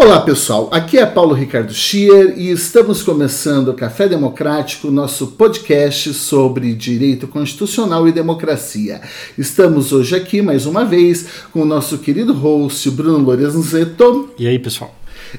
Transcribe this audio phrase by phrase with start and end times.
[0.00, 6.14] Olá pessoal, aqui é Paulo Ricardo Schier e estamos começando o Café Democrático, nosso podcast
[6.14, 9.00] sobre direito constitucional e democracia.
[9.36, 14.30] Estamos hoje aqui mais uma vez com o nosso querido host Bruno Lorenzetto.
[14.38, 14.94] E aí pessoal?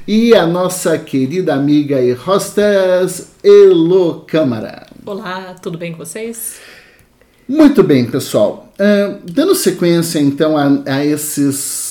[0.06, 4.88] E a nossa querida amiga e hostess Elo Câmara.
[5.06, 6.60] Olá, tudo bem com vocês?
[7.48, 8.74] Muito bem, pessoal.
[8.78, 11.89] Uh, dando sequência então a, a esses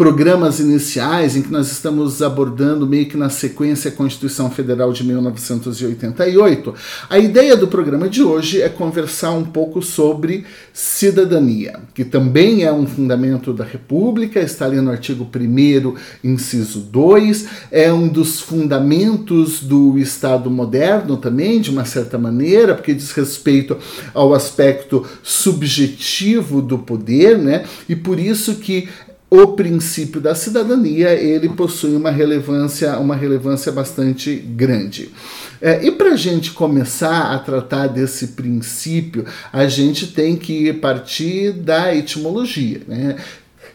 [0.00, 5.04] programas iniciais em que nós estamos abordando meio que na sequência a Constituição Federal de
[5.04, 6.74] 1988,
[7.10, 12.72] a ideia do programa de hoje é conversar um pouco sobre cidadania, que também é
[12.72, 19.60] um fundamento da República, está ali no artigo 1 inciso 2, é um dos fundamentos
[19.60, 23.76] do Estado moderno também, de uma certa maneira, porque diz respeito
[24.14, 27.66] ao aspecto subjetivo do poder, né?
[27.86, 28.88] E por isso que
[29.30, 35.10] o princípio da cidadania ele possui uma relevância, uma relevância bastante grande.
[35.62, 41.52] É, e para a gente começar a tratar desse princípio, a gente tem que partir
[41.52, 42.80] da etimologia.
[42.88, 43.16] Né?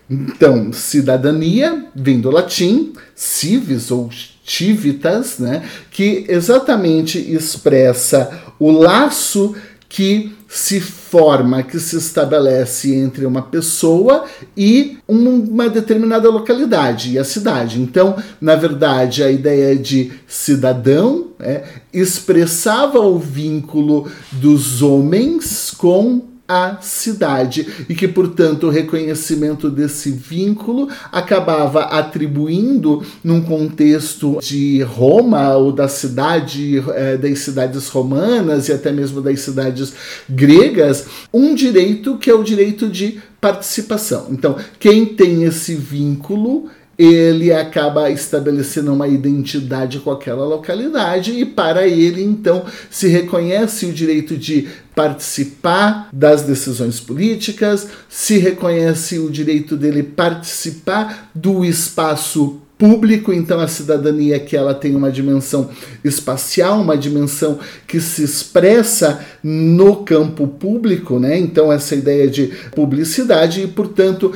[0.09, 4.09] Então, cidadania vem do latim civis ou
[4.45, 5.63] civitas, né?
[5.89, 8.29] que exatamente expressa
[8.59, 9.55] o laço
[9.87, 10.81] que se
[11.15, 14.25] forma, que se estabelece entre uma pessoa
[14.57, 17.81] e uma determinada localidade e a cidade.
[17.81, 26.77] Então, na verdade, a ideia de cidadão é, expressava o vínculo dos homens com a
[26.79, 35.71] cidade e que, portanto, o reconhecimento desse vínculo acabava atribuindo, num contexto de Roma ou
[35.71, 39.93] da cidade, é, das cidades romanas e até mesmo das cidades
[40.29, 44.27] gregas, um direito que é o direito de participação.
[44.29, 51.87] Então, quem tem esse vínculo ele acaba estabelecendo uma identidade com aquela localidade e para
[51.87, 59.75] ele então se reconhece o direito de participar das decisões políticas, se reconhece o direito
[59.75, 65.69] dele participar do espaço público, então a cidadania que ela tem uma dimensão
[66.03, 67.57] espacial, uma dimensão
[67.87, 71.37] que se expressa no campo público, né?
[71.37, 74.33] Então essa ideia de publicidade e, portanto,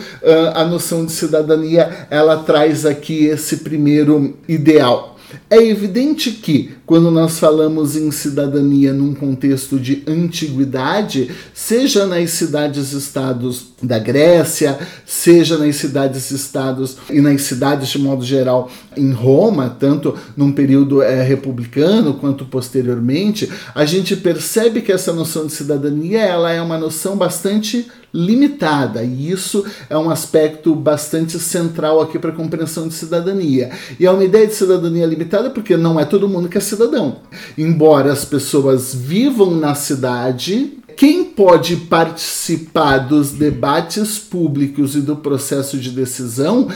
[0.53, 5.18] a noção de cidadania ela traz aqui esse primeiro ideal.
[5.50, 13.68] É evidente que, quando nós falamos em cidadania num contexto de antiguidade, seja nas cidades-estados
[13.80, 20.52] da Grécia, seja nas cidades-estados e nas cidades de modo geral em Roma, tanto num
[20.52, 26.60] período é, republicano quanto posteriormente, a gente percebe que essa noção de cidadania ela é
[26.60, 32.88] uma noção bastante limitada, e isso é um aspecto bastante central aqui para a compreensão
[32.88, 33.70] de cidadania.
[34.00, 36.79] E é uma ideia de cidadania limitada porque não é todo mundo que é cidadão.
[37.58, 45.78] Embora as pessoas vivam na cidade, quem pode participar dos debates públicos e do processo
[45.78, 46.68] de decisão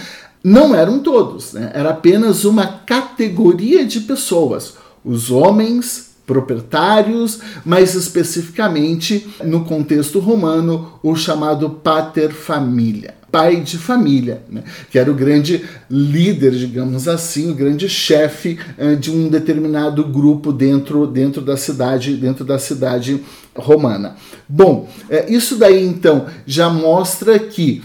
[0.43, 1.71] não eram todos, né?
[1.73, 4.75] era apenas uma categoria de pessoas.
[5.03, 14.43] Os homens, proprietários, mas especificamente no contexto romano, o chamado pater família, pai de família,
[14.47, 14.63] né?
[14.91, 20.53] que era o grande líder, digamos assim, o grande chefe uh, de um determinado grupo
[20.53, 23.19] dentro, dentro da cidade, dentro da cidade
[23.55, 24.15] romana.
[24.47, 27.81] Bom, uh, isso daí então já mostra que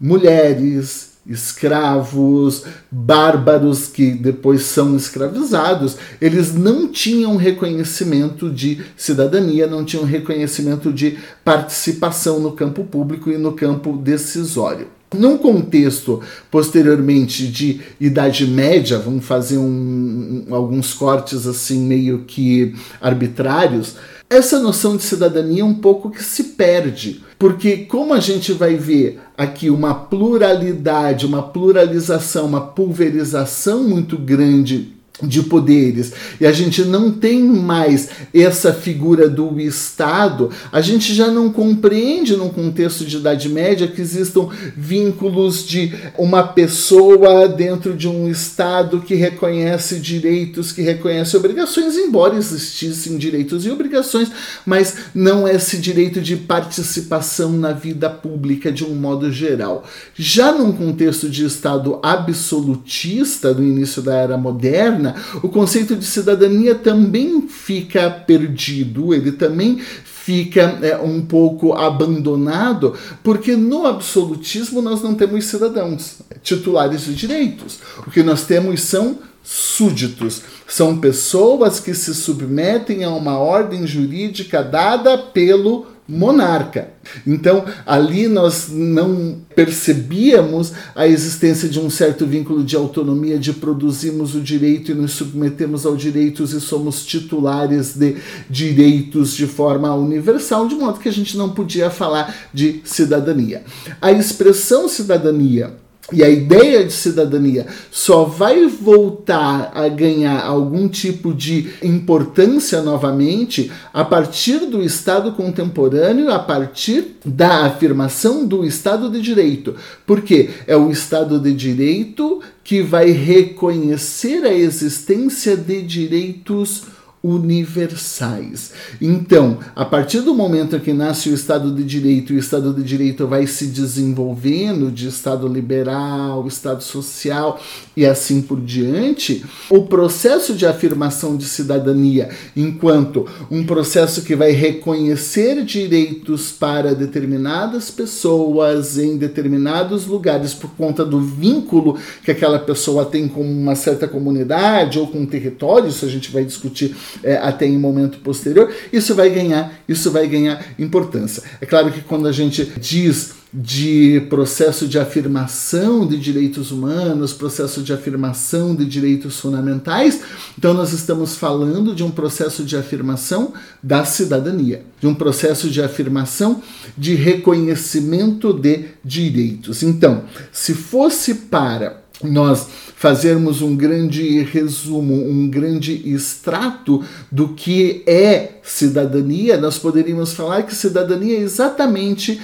[0.00, 10.04] mulheres, escravos, bárbaros que depois são escravizados, eles não tinham reconhecimento de cidadania, não tinham
[10.04, 14.88] reconhecimento de participação no campo público e no campo decisório.
[15.14, 23.94] Num contexto posteriormente de Idade Média, vamos fazer um, alguns cortes assim meio que arbitrários,
[24.28, 28.74] essa noção de cidadania é um pouco que se perde, porque como a gente vai
[28.74, 36.82] ver aqui uma pluralidade, uma pluralização, uma pulverização muito grande de poderes e a gente
[36.82, 43.18] não tem mais essa figura do Estado, a gente já não compreende num contexto de
[43.18, 50.72] Idade Média que existam vínculos de uma pessoa dentro de um Estado que reconhece direitos,
[50.72, 54.32] que reconhece obrigações, embora existissem direitos e obrigações,
[54.66, 59.84] mas não esse direito de participação na vida pública de um modo geral.
[60.16, 65.03] Já num contexto de Estado absolutista do início da Era Moderna,
[65.42, 69.78] o conceito de cidadania também fica perdido, ele também
[70.24, 77.78] fica é, um pouco abandonado, porque no absolutismo nós não temos cidadãos titulares de direitos.
[78.06, 80.40] O que nós temos são súditos.
[80.66, 86.90] São pessoas que se submetem a uma ordem jurídica dada pelo monarca.
[87.26, 94.34] Então, ali nós não percebíamos a existência de um certo vínculo de autonomia, de produzirmos
[94.34, 98.16] o direito e nos submetemos aos direitos e somos titulares de
[98.48, 103.62] direitos de forma universal, de modo que a gente não podia falar de cidadania.
[104.00, 111.32] A expressão cidadania e a ideia de cidadania só vai voltar a ganhar algum tipo
[111.32, 119.22] de importância novamente a partir do Estado contemporâneo, a partir da afirmação do Estado de
[119.22, 119.76] Direito.
[120.06, 126.84] Porque é o Estado de Direito que vai reconhecer a existência de direitos
[127.24, 128.72] universais.
[129.00, 133.26] Então, a partir do momento que nasce o Estado de Direito o Estado de Direito
[133.26, 137.58] vai se desenvolvendo de Estado liberal, Estado social
[137.96, 144.50] e assim por diante, o processo de afirmação de cidadania, enquanto um processo que vai
[144.50, 153.06] reconhecer direitos para determinadas pessoas em determinados lugares por conta do vínculo que aquela pessoa
[153.06, 157.36] tem com uma certa comunidade ou com um território, isso a gente vai discutir é,
[157.36, 161.42] até em momento posterior, isso vai ganhar, isso vai ganhar importância.
[161.60, 167.82] É claro que quando a gente diz de processo de afirmação de direitos humanos, processo
[167.82, 170.22] de afirmação de direitos fundamentais,
[170.58, 175.80] então nós estamos falando de um processo de afirmação da cidadania, de um processo de
[175.80, 176.60] afirmação
[176.98, 179.84] de reconhecimento de direitos.
[179.84, 182.66] Então, se fosse para nós
[183.04, 190.74] fazermos um grande resumo, um grande extrato do que é cidadania, nós poderíamos falar que
[190.74, 192.40] cidadania é exatamente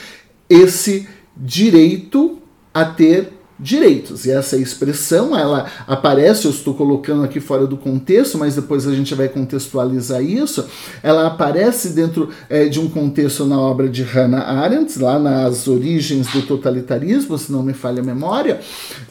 [0.50, 2.42] esse direito
[2.74, 4.24] a ter direitos.
[4.24, 8.94] E essa expressão, ela aparece, eu estou colocando aqui fora do contexto, mas depois a
[8.94, 10.64] gente vai contextualizar isso.
[11.02, 16.26] Ela aparece dentro é, de um contexto na obra de Hannah Arendt, lá nas origens
[16.28, 18.60] do totalitarismo, se não me falha a memória,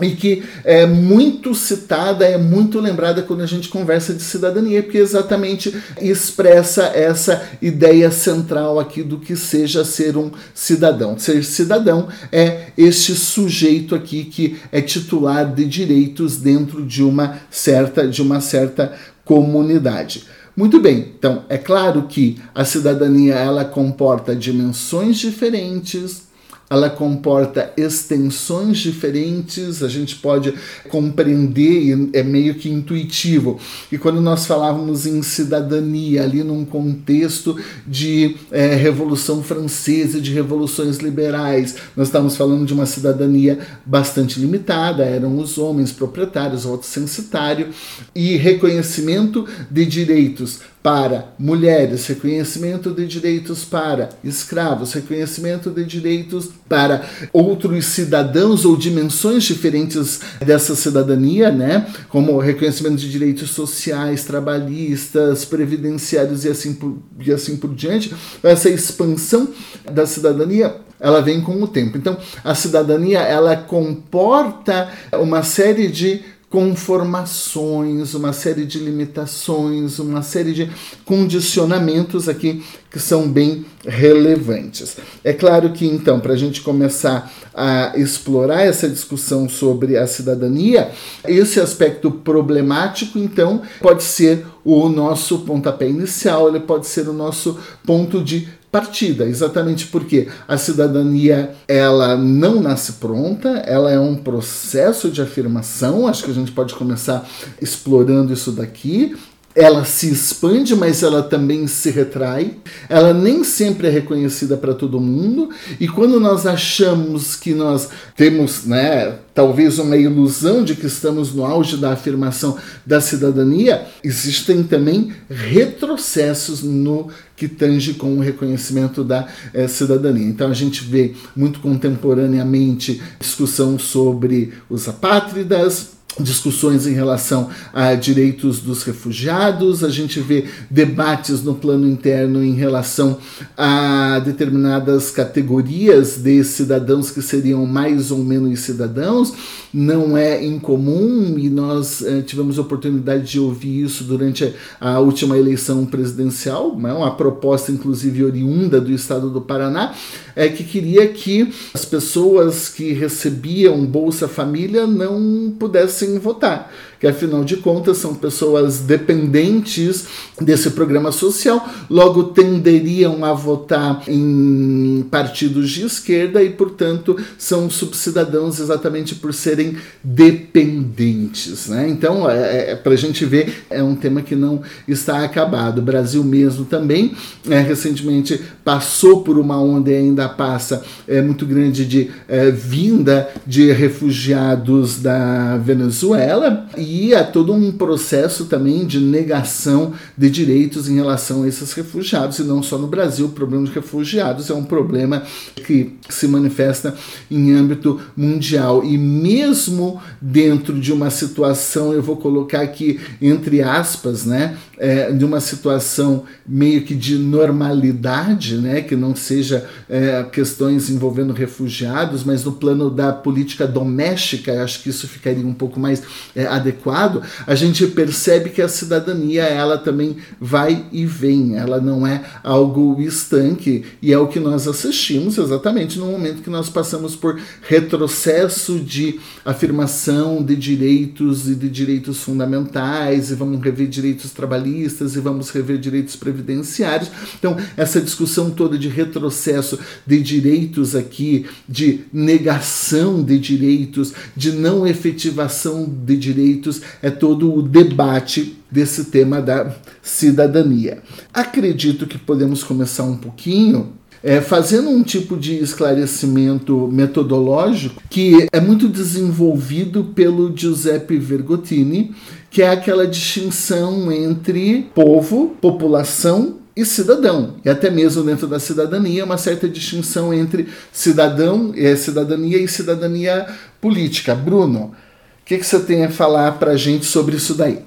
[0.01, 4.97] e que é muito citada, é muito lembrada quando a gente conversa de cidadania, porque
[4.97, 11.17] exatamente expressa essa ideia central aqui do que seja ser um cidadão.
[11.19, 17.41] Ser cidadão é este sujeito aqui que que é titular de direitos dentro de uma
[17.51, 18.93] certa, de uma certa
[19.25, 20.23] comunidade.
[20.55, 26.28] Muito bem, então é claro que a cidadania ela comporta dimensões diferentes,
[26.69, 30.53] ela comporta extensões diferentes, a gente pode
[30.87, 33.59] compreender, é meio que intuitivo.
[33.91, 37.57] E quando nós falávamos em cidadania, ali num contexto
[37.87, 45.03] de é, Revolução Francesa, de revoluções liberais, nós estamos falando de uma cidadania bastante limitada,
[45.03, 47.69] eram os homens proprietários, voto censitário,
[48.13, 57.05] e reconhecimento de direitos para mulheres, reconhecimento de direitos para escravos, reconhecimento de direitos para
[57.33, 61.85] outros cidadãos ou dimensões diferentes dessa cidadania, né?
[62.07, 68.13] Como reconhecimento de direitos sociais, trabalhistas, previdenciários e assim por, e assim por diante.
[68.41, 69.49] Essa expansão
[69.91, 71.97] da cidadania ela vem com o tempo.
[71.97, 80.51] Então, a cidadania ela comporta uma série de conformações, uma série de limitações, uma série
[80.51, 80.69] de
[81.05, 84.97] condicionamentos aqui que são bem relevantes.
[85.23, 90.89] É claro que, então, para a gente começar a explorar essa discussão sobre a cidadania,
[91.27, 97.59] esse aspecto problemático, então, pode ser o nosso pontapé inicial, ele pode ser o nosso
[97.85, 105.09] ponto de partida, exatamente porque a cidadania ela não nasce pronta, ela é um processo
[105.09, 107.27] de afirmação, acho que a gente pode começar
[107.61, 109.15] explorando isso daqui.
[109.59, 112.55] Ela se expande, mas ela também se retrai.
[112.87, 115.49] Ela nem sempre é reconhecida para todo mundo.
[115.77, 121.43] E quando nós achamos que nós temos, né, talvez uma ilusão de que estamos no
[121.43, 129.27] auge da afirmação da cidadania, existem também retrocessos no que tange com o reconhecimento da
[129.53, 130.25] eh, cidadania.
[130.25, 138.59] Então a gente vê muito contemporaneamente discussão sobre os apátridas, discussões em relação a direitos
[138.59, 143.17] dos refugiados, a gente vê debates no plano interno em relação
[143.57, 149.33] a determinadas categorias de cidadãos que seriam mais ou menos cidadãos.
[149.73, 155.37] Não é incomum e nós eh, tivemos a oportunidade de ouvir isso durante a última
[155.37, 159.93] eleição presidencial, né, uma proposta inclusive oriunda do estado do Paraná,
[160.39, 167.43] é que queria que as pessoas que recebiam Bolsa Família não pudessem votar, que afinal
[167.43, 170.05] de contas são pessoas dependentes
[170.39, 178.61] desse programa social, logo tenderiam a votar em partidos de esquerda e, portanto, são subcidadãos
[178.61, 181.67] exatamente por serem dependentes.
[181.67, 181.89] Né?
[181.89, 185.79] Então, é, é para a gente ver, é um tema que não está acabado.
[185.79, 187.13] O Brasil mesmo também,
[187.49, 193.71] é, recentemente, passou por uma onda ainda passa é, muito grande de é, vinda de
[193.71, 201.43] refugiados da Venezuela e há todo um processo também de negação de direitos em relação
[201.43, 203.25] a esses refugiados, e não só no Brasil.
[203.27, 205.23] O problema de refugiados é um problema
[205.55, 206.95] que se manifesta
[207.29, 208.83] em âmbito mundial.
[208.83, 215.25] E mesmo dentro de uma situação, eu vou colocar aqui entre aspas, né, é, de
[215.25, 222.43] uma situação meio que de normalidade, né, que não seja é, questões envolvendo refugiados, mas
[222.43, 226.03] no plano da política doméstica, acho que isso ficaria um pouco mais
[226.35, 232.05] é, adequado, a gente percebe que a cidadania ela também vai e vem, ela não
[232.05, 237.15] é algo estanque e é o que nós assistimos exatamente no momento que nós passamos
[237.15, 244.59] por retrocesso de afirmação de direitos e de direitos fundamentais e vamos rever direitos trabalhistas
[244.59, 247.09] trabalhistas e vamos rever direitos previdenciários.
[247.37, 254.85] Então, essa discussão toda de retrocesso de direitos aqui, de negação de direitos, de não
[254.85, 260.99] efetivação de direitos, é todo o debate desse tema da cidadania.
[261.33, 268.59] Acredito que podemos começar um pouquinho é, fazendo um tipo de esclarecimento metodológico que é
[268.59, 272.11] muito desenvolvido pelo Giuseppe Vergottini,
[272.51, 277.55] que é aquela distinção entre povo, população e cidadão.
[277.63, 283.47] E até mesmo dentro da cidadania, uma certa distinção entre cidadão, é, cidadania e cidadania
[283.81, 284.33] política.
[284.33, 284.95] Bruno,
[285.41, 287.79] o que, que você tem a falar para a gente sobre isso daí?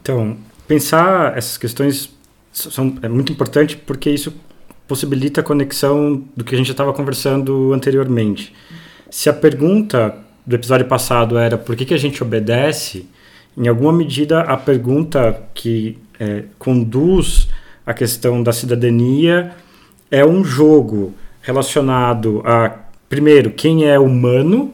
[0.00, 0.36] Então,
[0.68, 2.10] pensar essas questões
[2.52, 4.32] são, é muito importante porque isso
[4.86, 8.52] possibilita a conexão do que a gente estava conversando anteriormente.
[9.10, 10.14] Se a pergunta
[10.46, 13.06] do episódio passado era por que, que a gente obedece,
[13.56, 17.48] em alguma medida, a pergunta que é, conduz
[17.86, 19.52] a questão da cidadania
[20.10, 22.76] é um jogo relacionado a,
[23.08, 24.72] primeiro, quem é humano,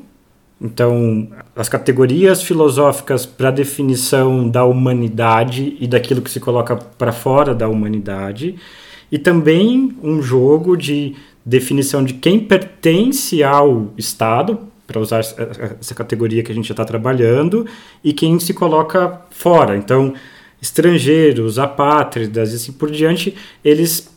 [0.61, 7.53] então, as categorias filosóficas para definição da humanidade e daquilo que se coloca para fora
[7.53, 8.55] da humanidade,
[9.11, 11.15] e também um jogo de
[11.45, 16.85] definição de quem pertence ao Estado, para usar essa categoria que a gente já está
[16.85, 17.67] trabalhando,
[18.03, 19.77] e quem se coloca fora.
[19.77, 20.15] Então,
[20.63, 24.09] estrangeiros, apátridas e assim por diante, eles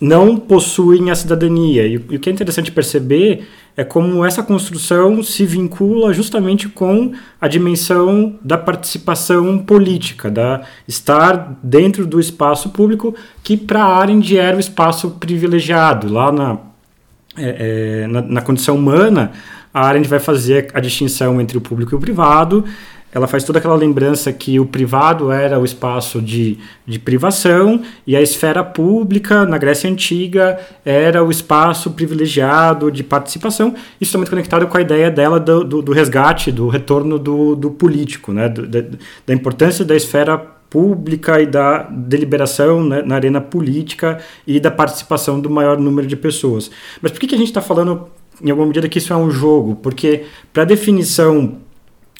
[0.00, 1.86] não possuem a cidadania.
[1.86, 3.46] E, e o que é interessante perceber
[3.76, 11.58] é como essa construção se vincula justamente com a dimensão da participação política, da estar
[11.62, 16.12] dentro do espaço público, que para Arendt era o espaço privilegiado.
[16.12, 16.58] Lá na,
[17.38, 19.32] é, é, na, na condição humana,
[19.72, 22.64] a Arendt vai fazer a distinção entre o público e o privado.
[23.12, 28.14] Ela faz toda aquela lembrança que o privado era o espaço de, de privação e
[28.14, 33.74] a esfera pública, na Grécia Antiga, era o espaço privilegiado de participação.
[34.00, 37.56] Isso está muito conectado com a ideia dela do, do, do resgate, do retorno do,
[37.56, 38.48] do político, né?
[38.48, 38.80] Do, da,
[39.26, 40.38] da importância da esfera
[40.70, 46.16] pública e da deliberação né, na arena política e da participação do maior número de
[46.16, 46.70] pessoas.
[47.02, 48.08] Mas por que, que a gente está falando
[48.40, 51.58] em alguma medida que isso é um jogo, porque para definição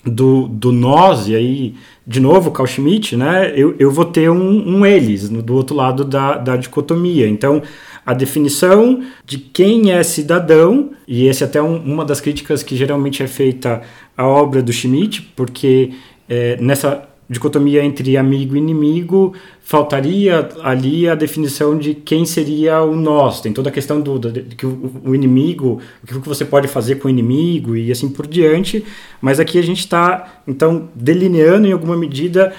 [0.04, 1.74] do, do nós, e aí,
[2.06, 5.76] de novo, Carl Schmitt, né, eu, eu vou ter um, um eles no, do outro
[5.76, 7.28] lado da, da dicotomia.
[7.28, 7.62] Então,
[8.04, 12.76] a definição de quem é cidadão, e esse é até um, uma das críticas que
[12.76, 13.82] geralmente é feita
[14.16, 15.90] à obra do Schmitt, porque
[16.28, 19.32] é, nessa dicotomia entre amigo e inimigo,
[19.62, 23.40] faltaria ali a definição de quem seria o nós.
[23.40, 26.96] Tem toda a questão do, do que o, o, inimigo, o que você pode fazer
[26.96, 28.84] com o inimigo e assim por diante.
[29.20, 32.52] Mas aqui a gente está, então, delineando em alguma medida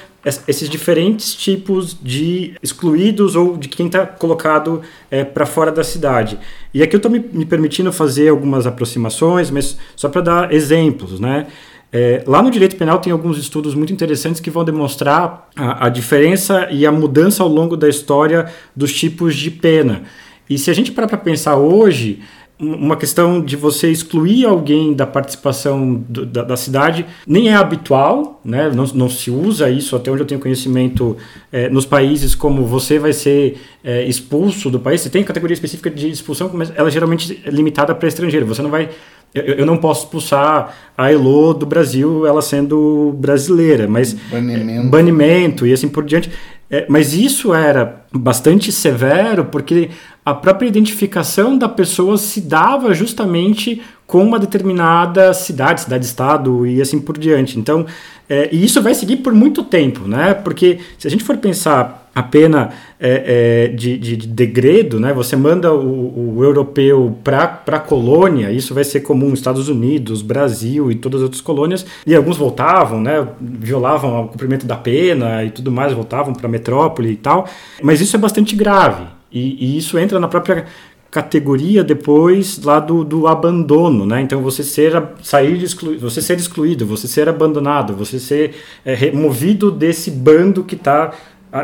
[0.47, 6.39] esses diferentes tipos de excluídos ou de quem está colocado é, para fora da cidade.
[6.73, 11.19] E aqui eu estou me, me, permitindo fazer algumas aproximações, mas só para dar exemplos,
[11.19, 11.47] né?
[11.93, 15.89] É, lá no direito penal tem alguns estudos muito interessantes que vão demonstrar a, a
[15.89, 20.03] diferença e a mudança ao longo da história dos tipos de pena.
[20.49, 22.21] E se a gente parar para pensar hoje,
[22.61, 28.39] uma questão de você excluir alguém da participação do, da, da, cidade nem é habitual,
[28.45, 28.69] né?
[28.69, 31.17] não, não, se usa isso, até onde eu tenho conhecimento,
[31.51, 35.01] é, nos países como você vai ser é, expulso do país.
[35.01, 38.45] Você tem categoria específica de expulsão, mas ela é geralmente limitada para estrangeiro.
[38.45, 38.89] Você não vai.
[39.33, 44.13] Eu, eu, não posso expulsar a Elo do Brasil, ela sendo brasileira, mas.
[44.13, 44.89] Banimento.
[44.89, 46.29] Banimento e assim por diante.
[46.69, 49.89] É, mas isso era bastante severo porque
[50.23, 56.99] a própria identificação da pessoa se dava justamente com uma determinada cidade, cidade-estado e assim
[56.99, 57.57] por diante.
[57.57, 57.85] Então,
[58.29, 60.33] é, e isso vai seguir por muito tempo, né?
[60.33, 65.13] Porque se a gente for pensar a pena é, é, de, de, de, degredo, né?
[65.13, 70.91] Você manda o, o europeu para a colônia, isso vai ser comum Estados Unidos, Brasil
[70.91, 73.25] e todas as outras colônias, e alguns voltavam, né?
[73.39, 77.47] Violavam o cumprimento da pena e tudo mais, voltavam para a metrópole e tal.
[77.81, 79.05] Mas isso é bastante grave.
[79.31, 80.65] E, e, isso entra na própria
[81.11, 84.21] categoria depois lá do, do abandono, né?
[84.21, 85.61] Então você ser sair
[85.99, 91.13] você ser excluído, você ser abandonado, você ser é, removido desse bando que está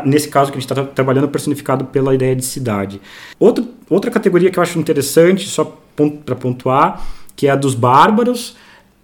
[0.04, 3.00] nesse caso que a gente está trabalhando personificado pela ideia de cidade.
[3.38, 5.78] Outra outra categoria que eu acho interessante, só
[6.24, 8.56] para pontuar, que é a dos bárbaros.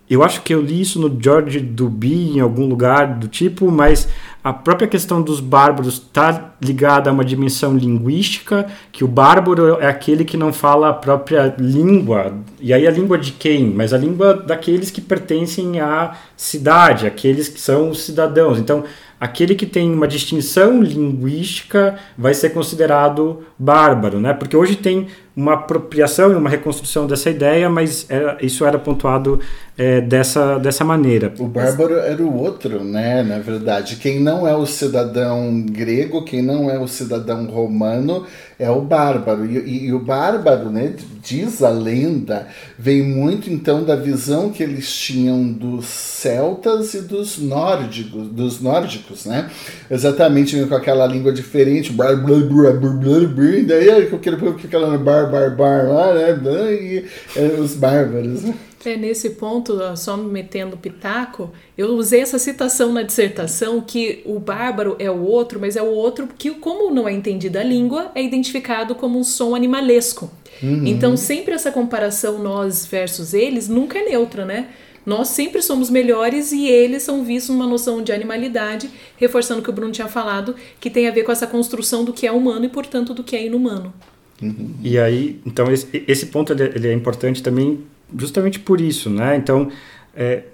[0.09, 4.07] Eu acho que eu li isso no George Duby em algum lugar do tipo, mas
[4.45, 9.87] a própria questão dos bárbaros está ligada a uma dimensão linguística, que o bárbaro é
[9.87, 12.35] aquele que não fala a própria língua.
[12.61, 13.71] E aí a língua de quem?
[13.71, 18.59] Mas a língua daqueles que pertencem à cidade, aqueles que são os cidadãos.
[18.59, 18.85] Então,
[19.25, 24.35] aquele que tem uma distinção linguística vai ser considerado bárbaro, né?
[24.35, 29.41] Porque hoje tem uma apropriação e uma reconstrução dessa ideia, mas era, isso era pontuado
[29.79, 31.33] é, dessa, dessa maneira.
[31.39, 33.23] O bárbaro era o outro, né?
[33.23, 38.27] Na verdade, quem não é o cidadão grego, quem não é o cidadão romano,
[38.59, 39.45] é o bárbaro.
[39.47, 42.47] E, e, e, o bárbaro, né, diz a lenda,
[42.79, 49.25] vem muito então da visão que eles tinham dos celtas e dos nórdicos, dos nórdicos,
[49.27, 49.51] né?
[49.91, 53.91] Exatamente com aquela língua diferente, bar, blá, blá, blá, blá, blá, daí
[54.65, 56.75] aquela bar, bar, bar lá, né?
[56.75, 57.05] E
[57.37, 58.55] é, os bárbaros, né?
[58.85, 64.39] É, nesse ponto, só me metendo pitaco, eu usei essa citação na dissertação que o
[64.39, 68.13] bárbaro é o outro, mas é o outro que, como não é entendida a língua,
[68.15, 70.31] é identificado como um som animalesco.
[70.63, 70.87] Uhum.
[70.87, 74.69] Então, sempre essa comparação nós versus eles nunca é neutra, né?
[75.07, 79.71] Nós sempre somos melhores e eles são vistos numa noção de animalidade, reforçando o que
[79.71, 82.65] o Bruno tinha falado, que tem a ver com essa construção do que é humano
[82.65, 83.93] e, portanto, do que é inumano.
[84.43, 84.75] Uhum.
[84.83, 87.81] E aí, então, esse, esse ponto ele é importante também
[88.19, 89.37] justamente por isso, né?
[89.37, 89.71] Então,
[90.15, 90.45] é,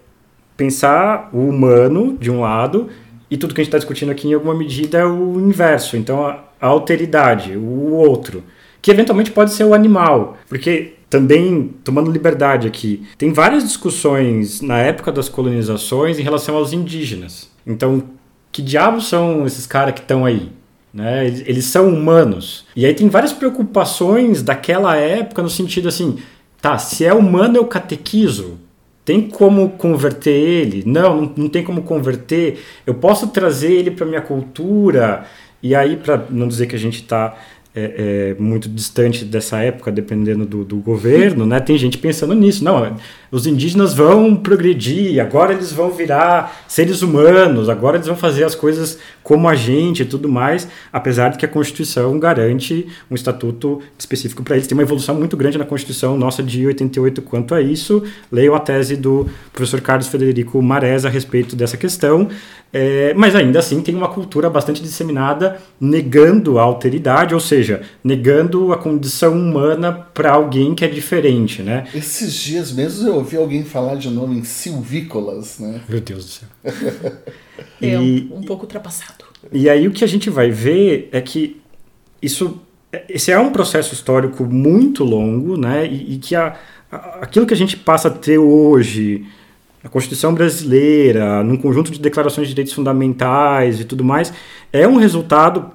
[0.57, 2.89] pensar o humano de um lado
[3.31, 5.97] e tudo que a gente está discutindo aqui em alguma medida é o inverso.
[5.97, 8.43] Então, a, a alteridade, o outro,
[8.83, 14.79] que eventualmente pode ser o animal, porque também tomando liberdade aqui, tem várias discussões na
[14.79, 17.51] época das colonizações em relação aos indígenas.
[17.67, 18.03] Então,
[18.53, 20.51] que diabos são esses caras que estão aí?
[20.93, 21.27] Né?
[21.27, 22.65] Eles, eles, são humanos.
[22.75, 26.19] E aí tem várias preocupações daquela época no sentido assim,
[26.61, 28.59] Tá, se é humano eu catequizo.
[29.05, 30.83] Tem como converter ele?
[30.87, 32.63] Não, não, não tem como converter.
[32.87, 35.25] Eu posso trazer ele para minha cultura.
[35.63, 37.35] E aí, para não dizer que a gente está
[37.75, 41.61] é, é, muito distante dessa época, dependendo do, do, governo, né?
[41.61, 42.65] Tem gente pensando nisso.
[42.65, 42.97] Não,
[43.31, 48.57] os indígenas vão progredir, agora eles vão virar seres humanos, agora eles vão fazer as
[48.57, 53.81] coisas como a gente e tudo mais, apesar de que a Constituição garante um estatuto
[53.97, 54.67] específico para eles.
[54.67, 58.03] Tem uma evolução muito grande na Constituição nossa de 88 quanto a isso.
[58.33, 62.29] Leio a tese do professor Carlos Federico Marés a respeito dessa questão.
[62.73, 67.60] É, mas ainda assim tem uma cultura bastante disseminada negando a alteridade, ou seja,
[68.03, 71.87] negando a condição humana para alguém que é diferente, né?
[71.95, 75.81] Esses dias mesmo eu ouvi alguém falar de novo em silvícolas, né?
[75.89, 76.49] Meu Deus do céu.
[77.81, 79.25] é um, um pouco ultrapassado.
[79.53, 81.61] E aí o que a gente vai ver é que
[82.21, 82.61] isso,
[83.09, 85.87] esse é um processo histórico muito longo, né?
[85.87, 86.57] E, e que a,
[86.91, 89.27] a, aquilo que a gente passa a ter hoje
[89.83, 94.33] a Constituição brasileira, num conjunto de declarações de direitos fundamentais e tudo mais,
[94.73, 95.71] é um resultado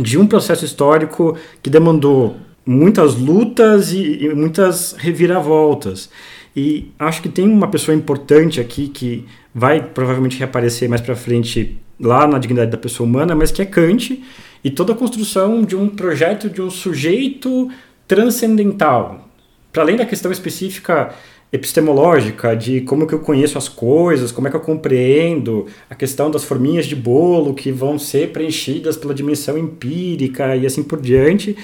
[0.00, 6.08] de um processo histórico que demandou muitas lutas e, e muitas reviravoltas.
[6.54, 11.78] E acho que tem uma pessoa importante aqui que vai provavelmente reaparecer mais para frente
[11.98, 14.22] lá na dignidade da pessoa humana, mas que é Kant
[14.62, 17.70] e toda a construção de um projeto de um sujeito
[18.06, 19.28] transcendental.
[19.72, 21.14] Para além da questão específica
[21.52, 26.30] epistemológica de como que eu conheço as coisas, como é que eu compreendo a questão
[26.30, 31.54] das forminhas de bolo que vão ser preenchidas pela dimensão empírica e assim por diante.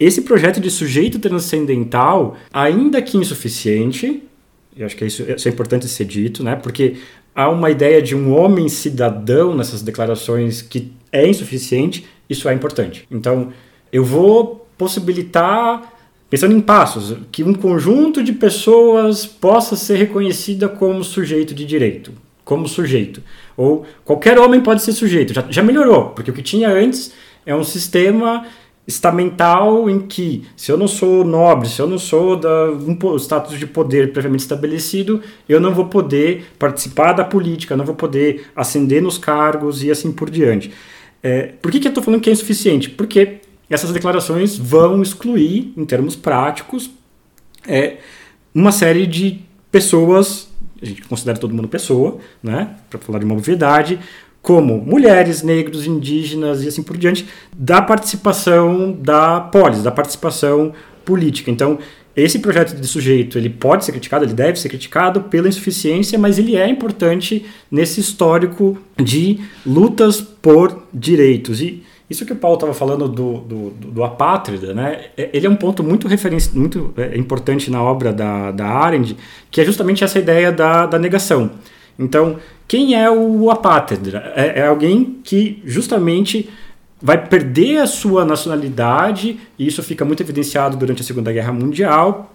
[0.00, 4.22] Esse projeto de sujeito transcendental, ainda que insuficiente,
[4.76, 6.56] eu acho que isso, isso é importante ser dito, né?
[6.56, 6.96] Porque
[7.34, 13.06] há uma ideia de um homem cidadão nessas declarações que é insuficiente, isso é importante.
[13.10, 13.52] Então,
[13.92, 15.93] eu vou possibilitar
[16.34, 22.10] Pensando em passos, que um conjunto de pessoas possa ser reconhecida como sujeito de direito,
[22.44, 23.22] como sujeito.
[23.56, 25.32] Ou qualquer homem pode ser sujeito.
[25.32, 27.12] Já, já melhorou, porque o que tinha antes
[27.46, 28.44] é um sistema
[28.84, 33.56] estamental em que, se eu não sou nobre, se eu não sou da um status
[33.56, 39.00] de poder previamente estabelecido, eu não vou poder participar da política, não vou poder ascender
[39.00, 40.72] nos cargos e assim por diante.
[41.22, 42.90] É, por que, que eu estou falando que é insuficiente?
[42.90, 46.90] Porque essas declarações vão excluir, em termos práticos,
[47.66, 47.98] é,
[48.54, 50.48] uma série de pessoas,
[50.80, 53.98] a gente considera todo mundo pessoa, né, para falar de uma obviedade,
[54.42, 60.74] como mulheres, negros, indígenas e assim por diante, da participação da polis, da participação
[61.04, 61.50] política.
[61.50, 61.78] Então,
[62.14, 66.38] esse projeto de sujeito ele pode ser criticado, ele deve ser criticado pela insuficiência, mas
[66.38, 71.60] ele é importante nesse histórico de lutas por direitos.
[71.60, 75.06] E isso que o Paulo estava falando do, do, do, apátrida, né?
[75.16, 76.06] É, ele é um ponto muito,
[76.54, 79.16] muito é, importante na obra da, da Arendt,
[79.50, 81.50] que é justamente essa ideia da, da negação.
[81.98, 82.38] Então,
[82.68, 84.32] quem é o apátrida?
[84.36, 86.50] É, é alguém que justamente
[87.00, 92.34] vai perder a sua nacionalidade, e isso fica muito evidenciado durante a Segunda Guerra Mundial,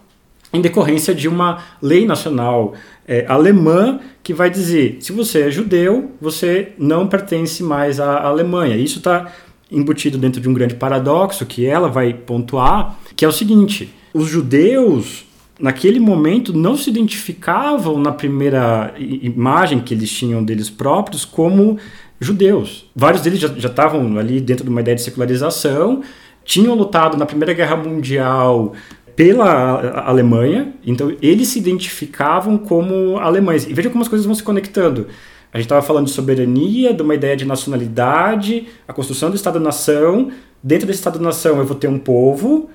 [0.51, 2.73] em decorrência de uma lei nacional
[3.07, 8.75] é, alemã que vai dizer: se você é judeu, você não pertence mais à Alemanha.
[8.75, 9.31] Isso está
[9.71, 14.27] embutido dentro de um grande paradoxo que ela vai pontuar, que é o seguinte: os
[14.27, 15.25] judeus
[15.59, 21.77] naquele momento não se identificavam na primeira imagem que eles tinham deles próprios como
[22.19, 22.89] judeus.
[22.95, 26.01] Vários deles já, estavam ali dentro de uma ideia de secularização,
[26.45, 28.73] tinham lutado na Primeira Guerra Mundial
[29.15, 33.67] pela Alemanha, então eles se identificavam como alemães.
[33.67, 35.07] E veja como as coisas vão se conectando.
[35.51, 40.29] A gente estava falando de soberania, de uma ideia de nacionalidade, a construção do Estado-nação.
[40.61, 42.69] Dentro desse Estado-nação eu vou ter um povo,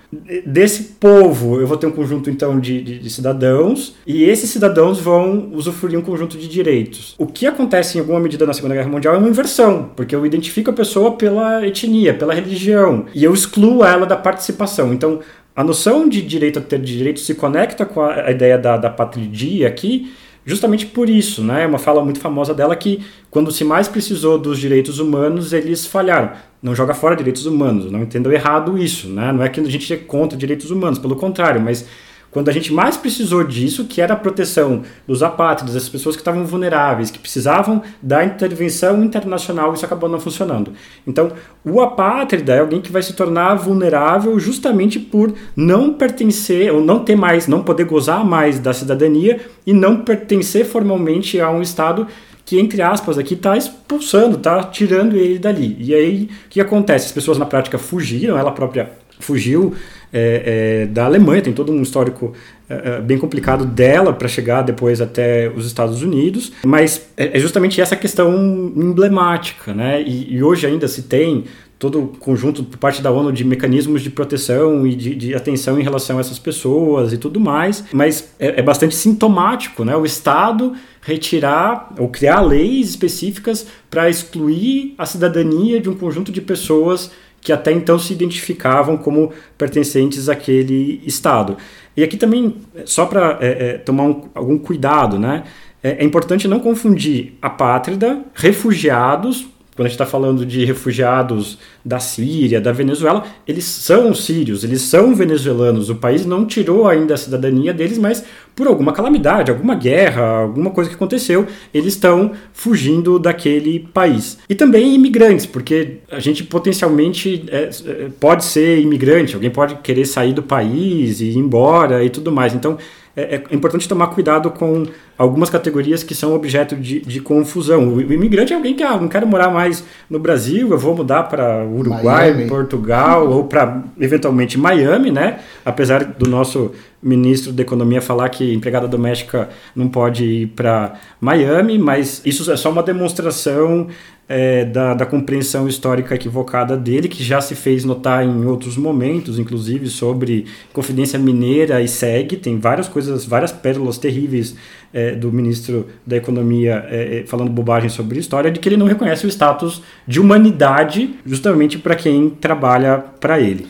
[0.46, 4.98] desse povo eu vou ter um conjunto então de, de, de, cidadãos, e esses cidadãos
[4.98, 7.14] vão usufruir um conjunto de direitos.
[7.18, 10.24] O que acontece em alguma medida na Segunda Guerra Mundial é uma inversão, porque eu
[10.24, 14.94] identifico a pessoa pela etnia, pela religião, e eu excluo ela da participação.
[14.94, 15.20] Então,
[15.54, 18.88] a noção de direito a ter direitos se conecta com a, a ideia da, da
[18.88, 20.10] patridia aqui,
[20.44, 21.64] justamente por isso, né?
[21.64, 25.86] É uma fala muito famosa dela que quando se mais precisou dos direitos humanos, eles
[25.86, 26.32] falharam.
[26.62, 29.32] Não joga fora direitos humanos, não entendeu errado isso, né?
[29.32, 31.86] Não é que a gente é contra direitos humanos, pelo contrário, mas
[32.34, 36.20] quando a gente mais precisou disso, que era a proteção dos apátridas, das pessoas que
[36.20, 40.72] estavam vulneráveis, que precisavam da intervenção internacional, isso acabou não funcionando.
[41.06, 41.30] Então,
[41.64, 47.04] o apátrida é alguém que vai se tornar vulnerável justamente por não pertencer, ou não
[47.04, 52.04] ter mais, não poder gozar mais da cidadania e não pertencer formalmente a um Estado
[52.44, 55.76] que, entre aspas, aqui está expulsando, está tirando ele dali.
[55.78, 57.06] E aí, o que acontece?
[57.06, 59.74] As pessoas na prática fugiram, ela própria fugiu
[60.12, 62.32] é, é, da Alemanha, tem todo um histórico
[62.68, 67.40] é, é bem complicado dela para chegar depois até os Estados Unidos, mas é, é
[67.40, 68.32] justamente essa questão
[68.76, 70.02] emblemática, né?
[70.02, 71.44] E, e, hoje ainda se tem
[71.78, 75.78] todo o conjunto por parte da ONU de mecanismos de proteção e de, de atenção
[75.78, 79.96] em relação a essas pessoas e tudo mais, mas é, é bastante sintomático, né?
[79.96, 86.40] O Estado retirar ou criar leis específicas para excluir a cidadania de um conjunto de
[86.40, 87.10] pessoas
[87.44, 91.58] que até então se identificavam como pertencentes àquele Estado.
[91.94, 95.44] E aqui também, só para é, é, tomar um, algum cuidado, né?
[95.82, 101.98] É, é importante não confundir apátrida, refugiados, quando a gente está falando de refugiados da
[101.98, 105.90] Síria, da Venezuela, eles são sírios, eles são venezuelanos.
[105.90, 110.70] O país não tirou ainda a cidadania deles, mas por alguma calamidade, alguma guerra, alguma
[110.70, 114.38] coisa que aconteceu, eles estão fugindo daquele país.
[114.48, 120.06] E também imigrantes, porque a gente potencialmente é, é, pode ser imigrante, alguém pode querer
[120.06, 122.54] sair do país e ir embora e tudo mais.
[122.54, 122.78] Então,
[123.16, 127.94] é, é, importante tomar cuidado com algumas categorias que são objeto de, de confusão.
[127.94, 131.24] O, imigrante é alguém que ah, não quero morar mais no Brasil, eu vou mudar
[131.24, 132.48] para Uruguai, Miami.
[132.48, 135.38] Portugal ou para eventualmente Miami, né?
[135.64, 136.72] Apesar do nosso
[137.04, 142.56] ministro da Economia falar que empregada doméstica não pode ir para Miami, mas isso é
[142.56, 143.88] só uma demonstração
[144.28, 149.38] é, da, da, compreensão histórica equivocada dele, que já se fez notar em outros momentos,
[149.38, 152.36] inclusive sobre Confidência Mineira e SEG.
[152.36, 154.56] Tem várias coisas, várias pérolas terríveis
[154.92, 158.86] é, do ministro da Economia é, é falando bobagem sobre história, de que ele não
[158.86, 163.66] reconhece o status de humanidade justamente para quem trabalha para ele.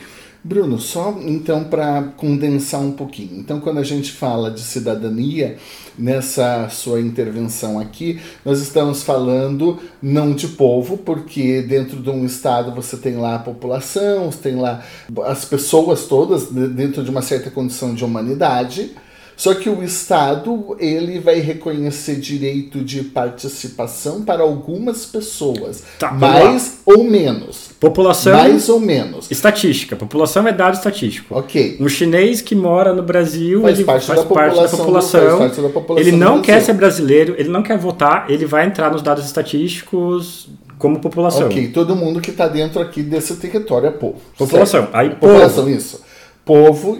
[0.47, 3.41] Bruno, só então para condensar um pouquinho.
[3.41, 5.57] Então, quando a gente fala de cidadania,
[5.99, 12.73] nessa sua intervenção aqui, nós estamos falando não de povo, porque dentro de um estado
[12.73, 14.85] você tem lá a população, tem lá
[15.25, 18.93] as pessoas todas dentro de uma certa condição de humanidade
[19.37, 26.79] só que o Estado ele vai reconhecer direito de participação para algumas pessoas, tá, mais
[26.85, 27.71] ou menos.
[27.81, 28.33] População.
[28.33, 29.31] Mais ou menos.
[29.31, 29.97] Estatística.
[29.97, 31.37] População é dado estatístico.
[31.37, 31.77] Ok.
[31.81, 35.39] Um chinês que mora no Brasil, faz ele parte faz da parte da população.
[35.39, 38.91] parte da população ele não quer ser brasileiro, ele não quer votar, ele vai entrar
[38.91, 41.47] nos dados estatísticos como população.
[41.47, 44.21] Ok, todo mundo que está dentro aqui desse território é povo.
[44.37, 44.83] População.
[44.83, 44.95] Certo?
[44.95, 45.71] Aí, população, povo.
[45.71, 46.01] isso.
[46.45, 46.99] Povo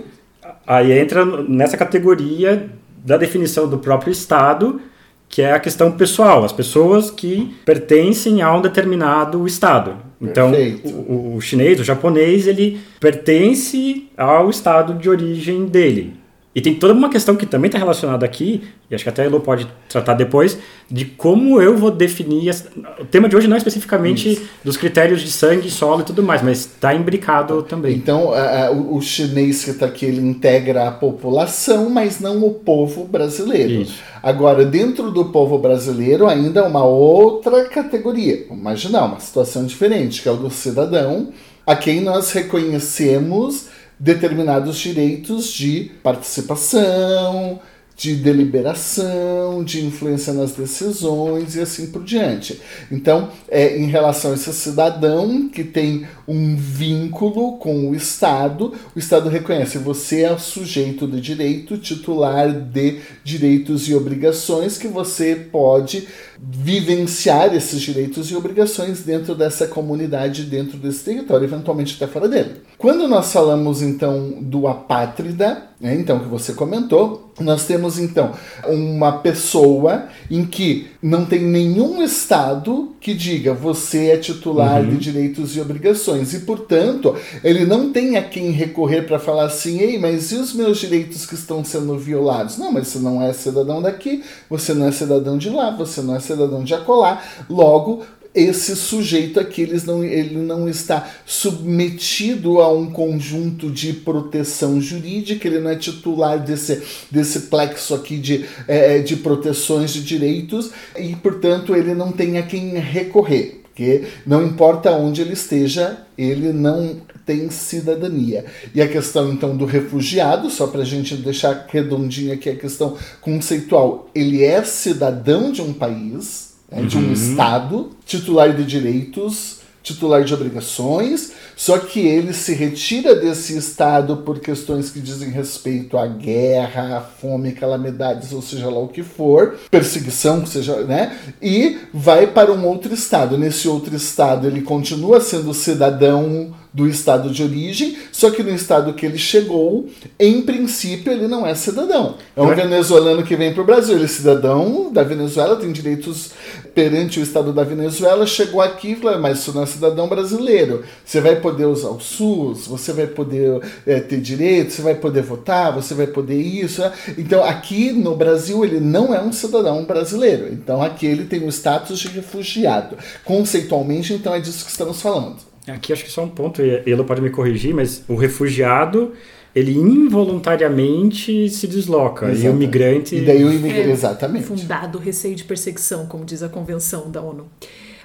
[0.67, 2.71] Aí entra nessa categoria
[3.05, 4.81] da definição do próprio Estado,
[5.29, 9.97] que é a questão pessoal, as pessoas que pertencem a um determinado Estado.
[10.21, 10.53] Então,
[10.85, 16.15] o, o, chinês, o japonês, ele pertence ao estado de origem dele.
[16.55, 19.25] E tem toda uma questão que também está relacionada aqui, e acho que até a
[19.25, 20.57] Elo pode tratar depois,
[20.89, 22.49] de como eu vou definir.
[22.49, 22.65] As...
[23.01, 24.43] O tema de hoje não é especificamente Isso.
[24.63, 27.97] dos critérios de sangue, solo e tudo mais, mas está imbricado também.
[27.97, 28.33] Então,
[28.73, 33.83] o, o chinês que está aqui, ele integra a população, mas não o povo brasileiro.
[33.83, 33.99] Isso.
[34.23, 38.47] Agora, dentro do povo brasileiro, ainda é uma outra categoria.
[38.49, 41.31] Imaginar, uma situação diferente, que é o do cidadão,
[41.67, 43.74] a quem nós reconhecemos
[44.05, 47.59] determinados direitos de participação,
[47.97, 52.61] de deliberação, de influência nas decisões e assim por diante.
[52.91, 58.99] Então, é, em relação a esse cidadão que tem um vínculo com o Estado, o
[58.99, 66.09] Estado reconhece você é sujeito de direito, titular de direitos e obrigações que você pode
[66.39, 72.57] vivenciar esses direitos e obrigações dentro dessa comunidade, dentro desse território, eventualmente até fora dele.
[72.85, 78.33] Quando nós falamos então do apátrida, né, então que você comentou, nós temos então
[78.67, 84.91] uma pessoa em que não tem nenhum estado que diga você é titular uhum.
[84.91, 89.79] de direitos e obrigações e portanto ele não tem a quem recorrer para falar assim,
[89.79, 92.59] ei, mas e os meus direitos que estão sendo violados?
[92.59, 96.17] Não, mas você não é cidadão daqui, você não é cidadão de lá, você não
[96.17, 102.73] é cidadão de acolá, logo esse sujeito aqui ele não, ele não está submetido a
[102.73, 108.99] um conjunto de proteção jurídica, ele não é titular desse, desse plexo aqui de, é,
[108.99, 113.61] de proteções de direitos e, portanto, ele não tem a quem recorrer.
[113.75, 118.45] Porque não importa onde ele esteja, ele não tem cidadania.
[118.73, 122.97] E a questão então do refugiado, só para a gente deixar redondinha aqui a questão
[123.21, 126.44] conceitual, ele é cidadão de um país,
[126.75, 127.13] é, de um uhum.
[127.13, 134.41] Estado, titular de direitos, titular de obrigações, só que ele se retira desse Estado por
[134.41, 139.57] questões que dizem respeito à guerra, à fome, calamidades, ou seja lá o que for,
[139.71, 141.17] perseguição, seja, né?
[141.41, 143.39] E vai para um outro Estado.
[143.39, 148.93] Nesse outro Estado ele continua sendo cidadão do estado de origem, só que no estado
[148.95, 152.17] que ele chegou, em princípio, ele não é cidadão.
[152.37, 152.55] É um é?
[152.57, 156.33] venezuelano que vem para o Brasil, ele é cidadão da Venezuela, tem direitos
[156.75, 160.83] perante o estado da Venezuela, chegou aqui e falou, mas isso não é cidadão brasileiro.
[161.05, 165.23] Você vai poder usar o SUS, você vai poder é, ter direitos, você vai poder
[165.23, 166.81] votar, você vai poder isso.
[166.81, 166.93] Né?
[167.17, 170.53] Então, aqui no Brasil, ele não é um cidadão brasileiro.
[170.53, 172.97] Então, aqui ele tem o status de refugiado.
[173.25, 175.54] Conceitualmente, então, é disso que estamos falando.
[175.67, 179.13] Aqui acho que só um ponto, e ele pode me corrigir, mas o refugiado
[179.55, 182.47] ele involuntariamente se desloca Exatamente.
[182.47, 183.17] e o migrante.
[183.17, 183.89] E daí o imigrante.
[183.89, 184.47] É, Exatamente.
[184.47, 187.47] Fundado o receio de perseguição, como diz a Convenção da ONU.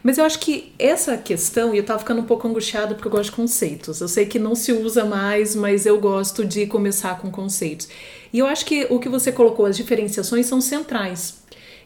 [0.04, 3.12] Mas eu acho que essa questão, e eu estava ficando um pouco angustiada porque eu
[3.12, 4.00] gosto de conceitos.
[4.00, 7.90] Eu sei que não se usa mais, mas eu gosto de começar com conceitos.
[8.32, 11.39] E eu acho que o que você colocou, as diferenciações são centrais.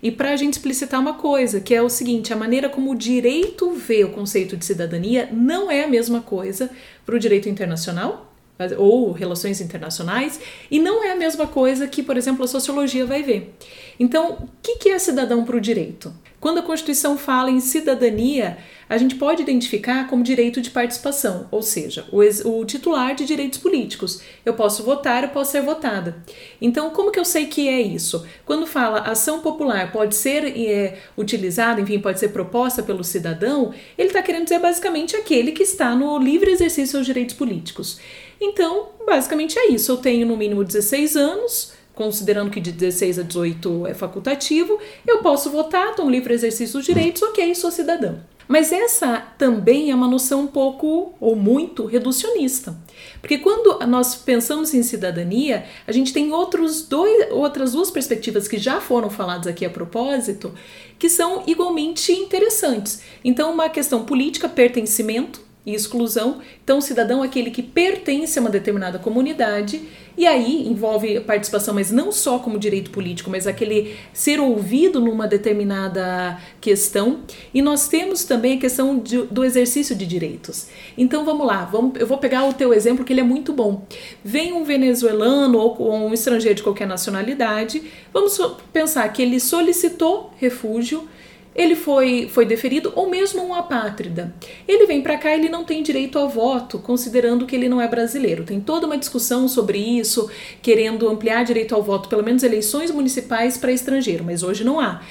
[0.03, 2.95] E para a gente explicitar uma coisa, que é o seguinte: a maneira como o
[2.95, 6.69] direito vê o conceito de cidadania não é a mesma coisa
[7.05, 8.32] para o direito internacional
[8.77, 10.39] ou relações internacionais,
[10.69, 13.55] e não é a mesma coisa que, por exemplo, a sociologia vai ver.
[13.99, 16.13] Então, o que é cidadão para o direito?
[16.39, 18.57] Quando a Constituição fala em cidadania,
[18.89, 23.59] a gente pode identificar como direito de participação, ou seja, o, o, titular de direitos
[23.59, 24.21] políticos.
[24.45, 26.17] Eu posso votar, eu posso ser votada.
[26.61, 28.27] Então, como que eu sei que é isso?
[28.45, 34.09] Quando fala ação popular pode ser é, utilizada, enfim, pode ser proposta pelo cidadão, ele
[34.09, 37.99] está querendo dizer basicamente aquele que está no livre exercício dos direitos políticos.
[38.45, 39.89] Então, basicamente é isso.
[39.89, 44.77] Eu tenho no mínimo 16 anos, considerando que de 16 a 18 é facultativo,
[45.07, 48.19] eu posso votar, estou no livre exercício dos direitos, ok, sou cidadão.
[48.45, 52.75] Mas essa também é uma noção um pouco ou muito reducionista.
[53.21, 58.57] Porque quando nós pensamos em cidadania, a gente tem outros dois, outras duas perspectivas que
[58.57, 60.53] já foram faladas aqui a propósito,
[60.99, 63.01] que são igualmente interessantes.
[63.23, 66.39] Então, uma questão política, pertencimento, e exclusão.
[66.63, 69.81] Então, cidadão é aquele que pertence a uma determinada comunidade,
[70.15, 75.27] e aí envolve participação, mas não só como direito político, mas aquele ser ouvido numa
[75.27, 77.21] determinada questão.
[77.53, 80.67] E nós temos também a questão de, do exercício de direitos.
[80.97, 83.87] Então, vamos lá, vamos, eu vou pegar o teu exemplo, que ele é muito bom.
[84.23, 87.81] Vem um venezuelano ou um estrangeiro de qualquer nacionalidade,
[88.13, 88.39] vamos
[88.71, 91.07] pensar que ele solicitou refúgio
[91.55, 94.33] ele foi, foi deferido, ou mesmo um apátrida.
[94.67, 97.87] Ele vem para cá ele não tem direito ao voto, considerando que ele não é
[97.87, 98.43] brasileiro.
[98.43, 100.29] Tem toda uma discussão sobre isso,
[100.61, 105.01] querendo ampliar direito ao voto, pelo menos eleições municipais para estrangeiro, mas hoje não há.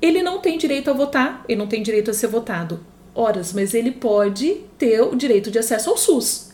[0.00, 2.80] Ele não tem direito a votar, ele não tem direito a ser votado.
[3.14, 6.51] Horas, mas ele pode ter o direito de acesso ao SUS.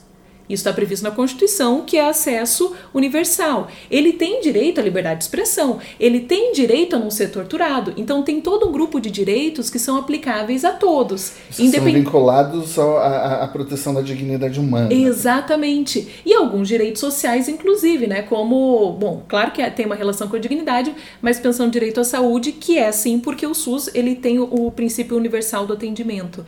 [0.49, 3.69] Isso está previsto na Constituição, que é acesso universal.
[3.91, 7.93] Ele tem direito à liberdade de expressão, ele tem direito a não ser torturado.
[7.97, 11.33] Então, tem todo um grupo de direitos que são aplicáveis a todos.
[11.59, 11.93] Independ...
[11.93, 14.93] São vinculados à, à proteção da dignidade humana.
[14.93, 16.09] Exatamente.
[16.25, 18.23] E alguns direitos sociais, inclusive, né?
[18.23, 22.05] Como, bom, claro que tem uma relação com a dignidade, mas pensando no direito à
[22.05, 26.45] saúde, que é sim porque o SUS ele tem o, o princípio universal do atendimento.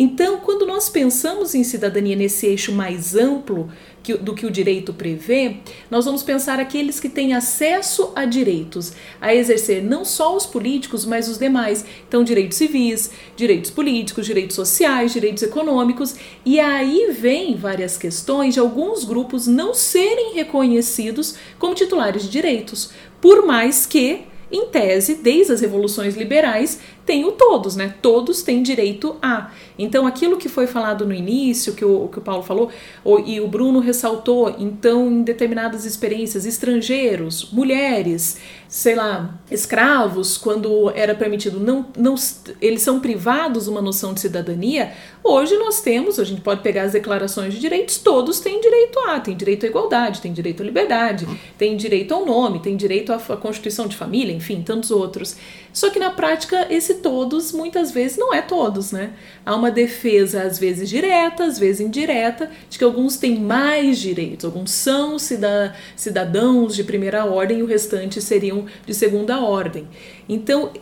[0.00, 3.68] Então, quando nós pensamos em cidadania nesse eixo mais amplo
[4.00, 5.56] que, do que o direito prevê,
[5.90, 11.04] nós vamos pensar aqueles que têm acesso a direitos, a exercer não só os políticos,
[11.04, 11.84] mas os demais.
[12.06, 16.14] Então, direitos civis, direitos políticos, direitos sociais, direitos econômicos.
[16.46, 22.92] E aí vem várias questões de alguns grupos não serem reconhecidos como titulares de direitos,
[23.20, 27.94] por mais que em tese, desde as revoluções liberais, tem o todos, né?
[28.02, 29.50] Todos têm direito a.
[29.78, 32.68] Então, aquilo que foi falado no início, que o, que o Paulo falou,
[33.02, 40.90] o, e o Bruno ressaltou, então, em determinadas experiências, estrangeiros, mulheres, sei lá, escravos, quando
[40.90, 42.14] era permitido, não, não,
[42.60, 44.92] eles são privados de uma noção de cidadania.
[45.24, 49.18] Hoje nós temos, a gente pode pegar as declarações de direitos, todos têm direito a,
[49.18, 53.18] tem direito à igualdade, tem direito à liberdade, tem direito ao nome, tem direito à
[53.18, 55.36] constituição de família, enfim, tantos outros.
[55.72, 59.12] Só que na prática, esse todos muitas vezes não é todos, né?
[59.44, 64.44] Há uma defesa, às vezes direta, às vezes indireta, de que alguns têm mais direitos,
[64.44, 69.86] alguns são cidadãos de primeira ordem e o restante seriam de segunda ordem.
[70.28, 70.72] Então,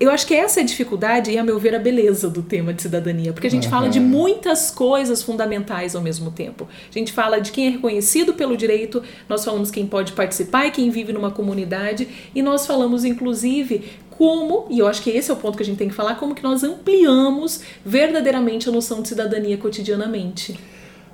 [0.00, 2.72] eu acho que essa é a dificuldade e, a meu ver, a beleza do tema
[2.72, 3.70] de cidadania, porque a gente uhum.
[3.70, 6.68] fala de muitas coisas fundamentais ao mesmo tempo.
[6.88, 10.70] A gente fala de quem é reconhecido pelo direito, nós falamos quem pode participar e
[10.70, 15.34] quem vive numa comunidade, e nós falamos, inclusive, como, e eu acho que esse é
[15.34, 19.02] o ponto que a gente tem que falar, como que nós ampliamos verdadeiramente a noção
[19.02, 20.58] de cidadania cotidianamente.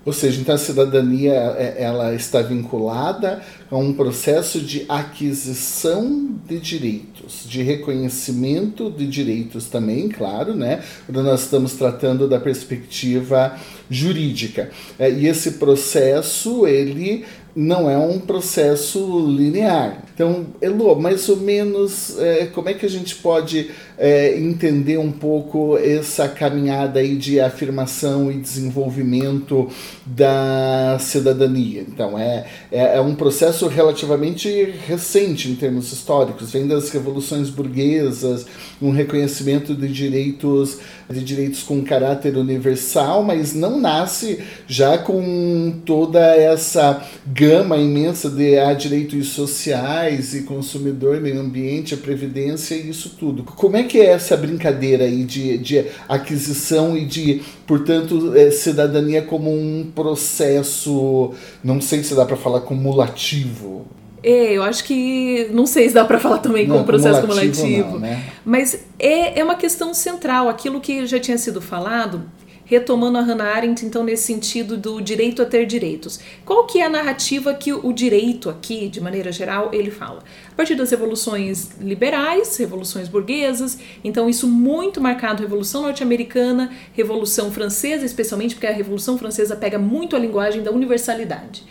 [0.05, 6.59] Ou seja, então a cidadania é, ela está vinculada a um processo de aquisição de
[6.61, 10.83] direitos, de reconhecimento de direitos também, claro, né?
[11.07, 14.71] Quando nós estamos tratando da perspectiva jurídica.
[14.99, 20.03] É, e esse processo, ele não é um processo linear.
[20.13, 25.13] Então, Elo, mais ou menos, é, como é que a gente pode é, entender um
[25.13, 29.69] pouco essa caminhada aí de afirmação e desenvolvimento
[30.05, 31.85] da cidadania?
[31.87, 38.47] Então, é, é, é um processo relativamente recente em termos históricos, vem das revoluções burguesas,
[38.81, 40.79] um reconhecimento de direitos
[41.11, 48.59] de direitos com caráter universal, mas não nasce já com toda essa gama imensa de
[48.59, 53.43] ah, direitos sociais e consumidor, meio ambiente, a previdência e isso tudo.
[53.43, 59.23] Como é que é essa brincadeira aí de, de aquisição e de, portanto, é, cidadania
[59.23, 61.33] como um processo,
[61.63, 63.87] não sei se dá para falar cumulativo?
[64.23, 67.93] É, eu acho que não sei se dá para falar também não, com processo cumulativo,
[67.93, 68.25] não, né?
[68.43, 70.49] mas é, é uma questão central.
[70.49, 72.23] Aquilo que já tinha sido falado
[72.65, 76.19] retomando a Hannah Arendt, então, nesse sentido do direito a ter direitos.
[76.45, 80.23] Qual que é a narrativa que o direito aqui, de maneira geral, ele fala?
[80.51, 88.05] A partir das revoluções liberais, revoluções burguesas, então isso muito marcado, Revolução Norte-Americana, Revolução Francesa,
[88.05, 91.65] especialmente porque a Revolução Francesa pega muito a linguagem da universalidade.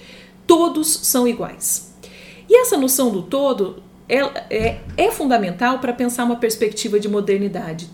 [0.46, 1.94] Todos são iguais.
[2.48, 4.20] E essa noção do todo é,
[4.50, 7.90] é, é fundamental para pensar uma perspectiva de modernidade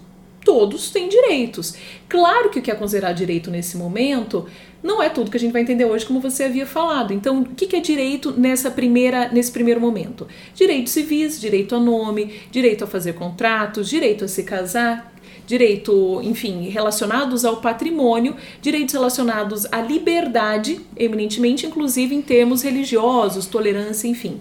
[0.50, 1.76] todos têm direitos.
[2.08, 4.47] Claro que o que é considerado direito nesse momento
[4.82, 7.14] não é tudo que a gente vai entender hoje, como você havia falado.
[7.14, 10.28] Então, o que é direito nessa primeira, nesse primeiro momento?
[10.56, 15.14] Direitos civis, direito a nome, direito a fazer contratos, direito a se casar,
[15.45, 24.08] direito, enfim, relacionados ao patrimônio, direitos relacionados à liberdade, eminentemente, inclusive em termos religiosos, tolerância,
[24.08, 24.39] enfim.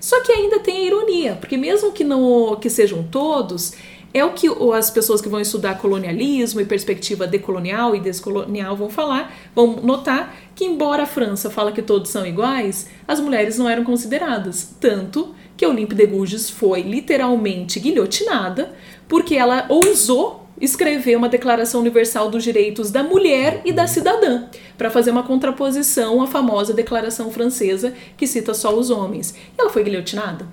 [0.00, 3.74] Só que ainda tem a ironia, porque mesmo que não que sejam todos,
[4.12, 8.90] é o que as pessoas que vão estudar colonialismo e perspectiva decolonial e descolonial vão
[8.90, 13.68] falar, vão notar que embora a França fala que todos são iguais, as mulheres não
[13.68, 18.74] eram consideradas, tanto que Olympe de Gouges foi literalmente guilhotinada
[19.06, 24.44] porque ela ousou escrever uma Declaração Universal dos Direitos da Mulher e da Cidadã,
[24.76, 29.34] para fazer uma contraposição à famosa Declaração Francesa, que cita só os homens.
[29.56, 30.46] E ela foi guilhotinada.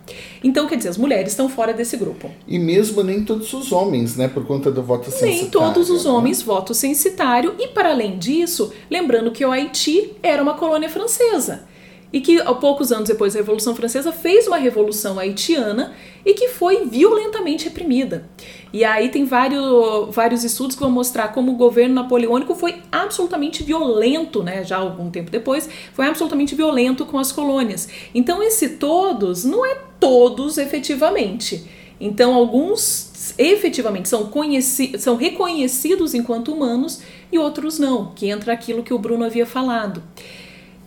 [0.44, 2.32] Então, quer dizer, as mulheres estão fora desse grupo.
[2.48, 5.36] E mesmo nem todos os homens, né, por conta do voto censitário.
[5.36, 6.12] Nem todos os né?
[6.12, 11.68] homens voto censitário, e para além disso, lembrando que o Haiti era uma colônia francesa
[12.12, 15.94] e que, poucos anos depois da Revolução Francesa, fez uma revolução haitiana
[16.26, 18.28] e que foi violentamente reprimida.
[18.72, 23.64] E aí tem vários, vários estudos que vão mostrar como o governo napoleônico foi absolutamente
[23.64, 24.64] violento, né?
[24.64, 27.88] Já algum tempo depois, foi absolutamente violento com as colônias.
[28.14, 31.66] Então, esse todos não é todos efetivamente.
[32.00, 37.02] Então, alguns efetivamente são, conheci são reconhecidos enquanto humanos
[37.32, 40.04] e outros não, que entra aquilo que o Bruno havia falado.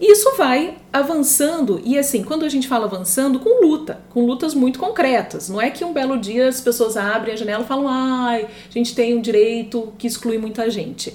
[0.01, 4.79] Isso vai avançando, e assim, quando a gente fala avançando, com luta, com lutas muito
[4.79, 5.51] concretas.
[5.51, 8.73] Não é que um belo dia as pessoas abrem a janela e falam, ai, a
[8.73, 11.15] gente tem um direito que exclui muita gente.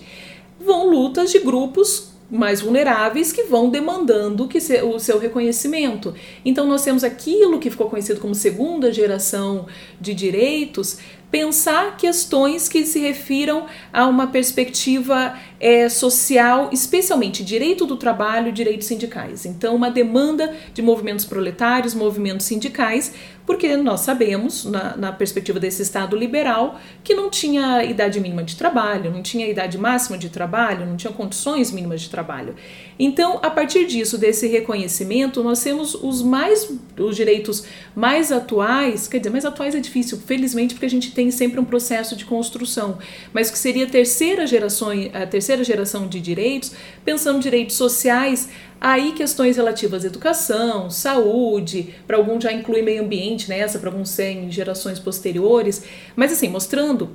[0.60, 6.14] Vão lutas de grupos mais vulneráveis que vão demandando que se, o seu reconhecimento.
[6.44, 9.68] Então nós temos aquilo que ficou conhecido como segunda geração
[10.00, 10.98] de direitos,
[11.36, 18.88] pensar questões que se refiram a uma perspectiva é, social, especialmente direito do trabalho, direitos
[18.88, 19.46] sindicais.
[19.46, 23.14] Então, uma demanda de movimentos proletários, movimentos sindicais,
[23.46, 28.56] porque nós sabemos, na, na, perspectiva desse Estado liberal, que não tinha idade mínima de
[28.56, 32.56] trabalho, não tinha idade máxima de trabalho, não tinha condições mínimas de trabalho.
[32.98, 37.66] Então, a partir disso, desse reconhecimento, nós temos os mais os direitos
[37.96, 41.66] mais atuais, quer dizer, mais atuais é difícil, felizmente, porque a gente tem sempre um
[41.66, 42.98] processo de construção,
[43.34, 46.72] mas que seria a terceira geração, a terceira geração de direitos,
[47.04, 48.50] pensando direitos sociais,
[48.86, 54.18] aí questões relativas à educação, saúde, para alguns já inclui meio ambiente nessa, para alguns
[54.20, 55.82] em gerações posteriores,
[56.16, 57.10] mas assim, mostrando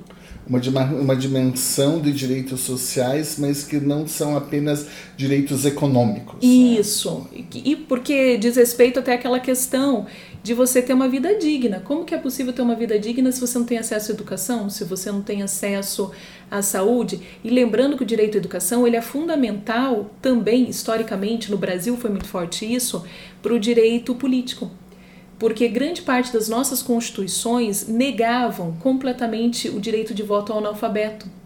[0.45, 6.33] uma, uma dimensão de direitos sociais, mas que não são apenas direitos econômicos.
[6.33, 6.49] Né?
[6.49, 7.45] Isso, né?
[7.53, 10.07] e porque diz respeito até aquela questão
[10.43, 11.79] de você ter uma vida digna.
[11.79, 14.69] Como que é possível ter uma vida digna se você não tem acesso à educação,
[14.69, 16.11] se você não tem acesso
[16.49, 17.21] à saúde?
[17.43, 22.09] E lembrando que o direito à educação ele é fundamental também, historicamente, no Brasil foi
[22.09, 23.05] muito forte isso,
[23.41, 24.71] para o direito político
[25.41, 31.40] porque grande parte das nossas constituições negavam completamente o direito de voto ao analfabeto.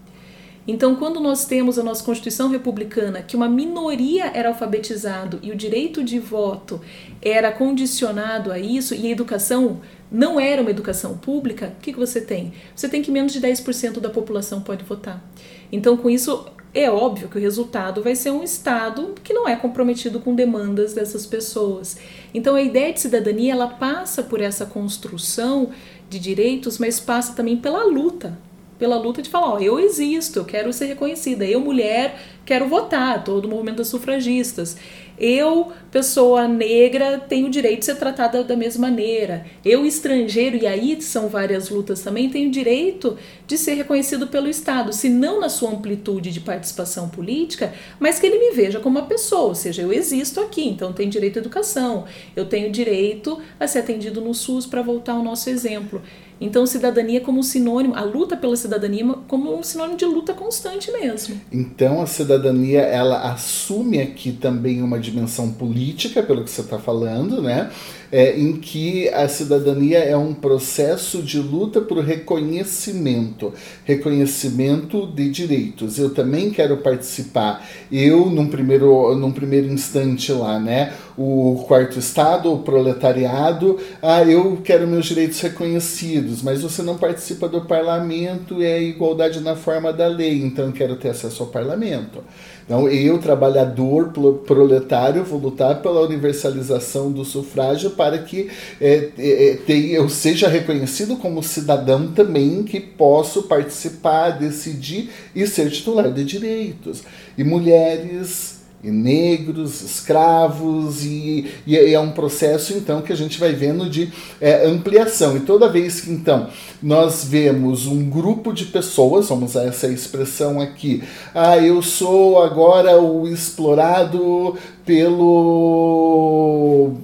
[0.67, 5.55] Então, quando nós temos a nossa Constituição republicana, que uma minoria era alfabetizado e o
[5.55, 6.81] direito de voto
[7.21, 11.99] era condicionado a isso, e a educação não era uma educação pública, o que, que
[11.99, 12.53] você tem?
[12.75, 15.23] Você tem que menos de 10% da população pode votar.
[15.71, 16.45] Então, com isso,
[16.75, 20.93] é óbvio que o resultado vai ser um Estado que não é comprometido com demandas
[20.93, 21.97] dessas pessoas.
[22.33, 25.69] Então a ideia de cidadania ela passa por essa construção
[26.09, 28.37] de direitos, mas passa também pela luta,
[28.77, 33.23] pela luta de falar, ó, eu existo, eu quero ser reconhecida, eu mulher quero votar,
[33.23, 34.77] todo o movimento das sufragistas.
[35.17, 39.45] Eu, pessoa negra, tenho o direito de ser tratada da mesma maneira.
[39.63, 43.17] Eu, estrangeiro, e aí são várias lutas também, tenho o direito
[43.47, 48.27] de ser reconhecido pelo Estado, se não na sua amplitude de participação política, mas que
[48.27, 51.39] ele me veja como uma pessoa, ou seja, eu existo aqui, então tenho direito à
[51.39, 52.03] educação,
[52.35, 56.01] eu tenho direito a ser atendido no SUS para voltar ao nosso exemplo.
[56.45, 61.41] Então, cidadania como sinônimo, a luta pela cidadania como um sinônimo de luta constante mesmo.
[61.51, 67.41] Então, a cidadania ela assume aqui também uma dimensão política, pelo que você está falando,
[67.41, 67.71] né?
[68.15, 73.51] É, em que a cidadania é um processo de luta por reconhecimento,
[73.83, 75.99] reconhecimento de direitos.
[75.99, 77.67] Eu também quero participar.
[77.91, 84.61] Eu, num primeiro, num primeiro instante lá, né, o quarto estado, o proletariado, ah, eu
[84.63, 90.07] quero meus direitos reconhecidos, mas você não participa do parlamento, é igualdade na forma da
[90.07, 92.23] lei, então eu quero ter acesso ao parlamento.
[92.65, 94.11] Então, eu, trabalhador
[94.45, 98.49] proletário, vou lutar pela universalização do sufrágio para que
[98.81, 105.69] é, é, é eu seja reconhecido como cidadão também que posso participar, decidir e ser
[105.69, 107.03] titular de direitos.
[107.37, 108.54] E mulheres
[108.91, 114.65] negros, escravos, e, e, é um processo então que a gente vai vendo de é,
[114.65, 115.37] ampliação.
[115.37, 116.49] E toda vez que então
[116.81, 122.99] nós vemos um grupo de pessoas, vamos usar essa expressão aqui, ah, eu sou agora
[123.01, 124.55] o explorado
[124.85, 126.13] pelo,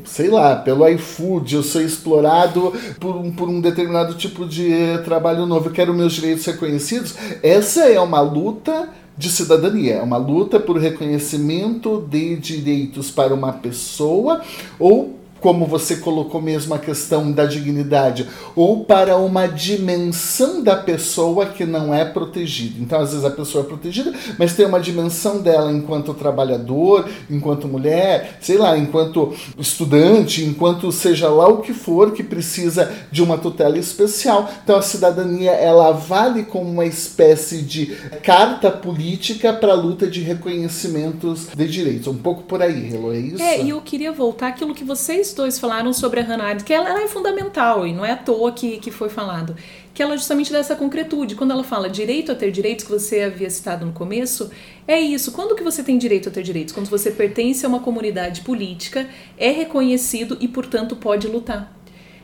[0.05, 5.47] sei lá, pelo iFood, eu sou explorado por um, por um determinado tipo de trabalho
[5.47, 7.15] novo, eu quero meus direitos reconhecidos.
[7.41, 8.89] Essa é uma luta
[9.22, 14.41] de cidadania, é uma luta por reconhecimento de direitos para uma pessoa
[14.80, 21.47] ou como você colocou mesmo a questão da dignidade, ou para uma dimensão da pessoa
[21.47, 22.75] que não é protegida.
[22.79, 27.67] Então, às vezes a pessoa é protegida, mas tem uma dimensão dela enquanto trabalhador, enquanto
[27.67, 33.37] mulher, sei lá, enquanto estudante, enquanto seja lá o que for que precisa de uma
[33.37, 34.47] tutela especial.
[34.63, 37.87] Então, a cidadania ela vale como uma espécie de
[38.21, 42.07] carta política para a luta de reconhecimentos de direitos.
[42.07, 43.41] Um pouco por aí, Hello, é isso?
[43.41, 46.73] É, e eu queria voltar àquilo que vocês dois falaram sobre a Hannah Arendt, que
[46.73, 49.55] ela, ela, é fundamental e não é à toa que, que foi falado,
[49.93, 51.36] que ela justamente dessa concretude.
[51.36, 54.51] Quando ela fala direito a ter direitos, que você havia citado no começo,
[54.88, 55.32] é isso.
[55.32, 56.73] Quando que você tem direito a ter direitos?
[56.73, 59.07] Quando você pertence a uma comunidade política,
[59.38, 61.75] é reconhecido e, portanto, pode lutar.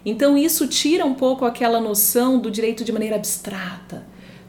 [0.05, 4.05] Então isso tira um pouco aquela noção do direito de maneira abstrata.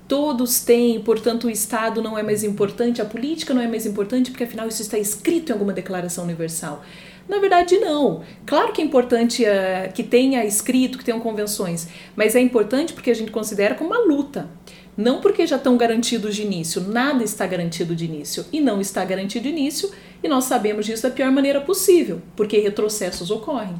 [0.07, 4.31] Todos têm, portanto, o Estado não é mais importante, a política não é mais importante,
[4.31, 6.83] porque afinal isso está escrito em alguma declaração universal.
[7.29, 8.23] Na verdade, não.
[8.47, 13.11] Claro que é importante uh, que tenha escrito, que tenham convenções, mas é importante porque
[13.11, 14.49] a gente considera como uma luta.
[14.97, 16.81] Não porque já estão garantidos de início.
[16.81, 18.45] Nada está garantido de início.
[18.53, 19.91] E não está garantido de início,
[20.23, 23.77] e nós sabemos disso da pior maneira possível, porque retrocessos ocorrem.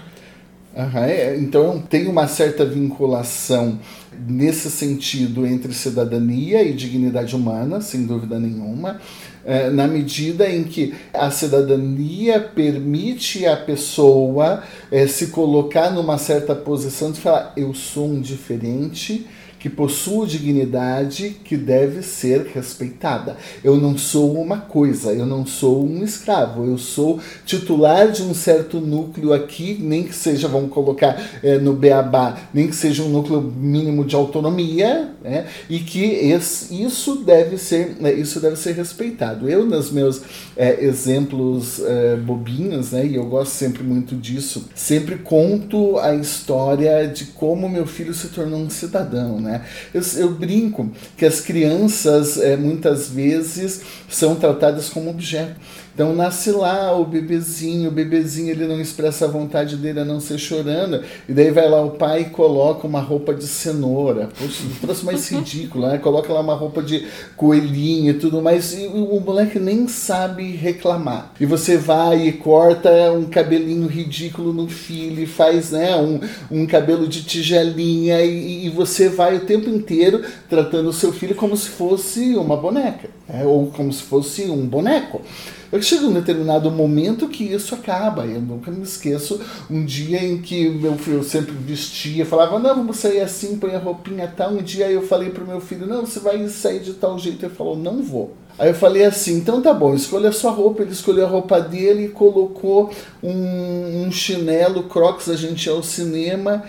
[0.77, 3.81] Uhum, é, então tem uma certa vinculação
[4.29, 9.28] nesse sentido entre cidadania e dignidade humana, sem dúvida nenhuma, é,
[9.71, 17.11] na medida em que a cidadania permite a pessoa é, se colocar numa certa posição
[17.11, 19.27] de falar: eu sou um diferente
[19.59, 23.37] que possua dignidade que deve ser respeitada.
[23.63, 28.33] Eu não sou uma coisa, eu não sou um escravo, eu sou titular de um
[28.35, 33.09] certo núcleo aqui, nem que seja, vamos colocar é, no Beabá, nem que seja um
[33.09, 38.73] núcleo mínimo de autonomia, né, e que esse, isso deve ser né, isso deve ser
[38.73, 39.49] respeitado.
[39.49, 40.23] Eu, nos meus
[40.57, 47.09] é, exemplos é, bobinhos, né, e eu gosto sempre muito disso, sempre conto a história
[47.09, 49.41] de como meu filho se tornou um cidadão.
[49.41, 49.58] Né?
[49.59, 49.67] Né?
[49.95, 55.57] Eu, eu brinco que as crianças é, muitas vezes são tratadas como objeto.
[55.99, 60.21] Então nasce lá o bebezinho, o bebezinho ele não expressa a vontade dele a não
[60.21, 64.29] ser chorando, e daí vai lá o pai e coloca uma roupa de cenoura.
[64.39, 65.99] Poxa, trouxe mais ridículo, né?
[65.99, 67.05] Coloca lá uma roupa de
[67.37, 71.33] coelhinho e tudo mais, e o moleque nem sabe reclamar.
[71.41, 76.65] E você vai e corta um cabelinho ridículo no filho, e faz né, um, um
[76.65, 81.57] cabelo de tigelinha, e, e você vai o tempo inteiro tratando o seu filho como
[81.57, 83.45] se fosse uma boneca, né?
[83.45, 85.23] ou como se fosse um boneco.
[85.71, 88.25] Eu chego um determinado momento que isso acaba.
[88.25, 89.41] Eu nunca me esqueço
[89.71, 93.79] um dia em que meu filho sempre vestia, falava, não, vamos sair assim, põe a
[93.79, 94.53] roupinha tal.
[94.53, 97.45] Um dia eu falei pro meu filho, não, você vai sair de tal jeito.
[97.45, 98.35] Ele falou, não vou.
[98.59, 100.83] Aí eu falei assim, então tá bom, escolha a sua roupa.
[100.83, 102.91] Ele escolheu a roupa dele e colocou
[103.23, 106.65] um, um chinelo Crocs, a gente ia ao cinema.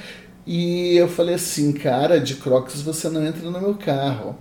[0.45, 4.35] E eu falei assim, cara, de Crocs você não entra no meu carro.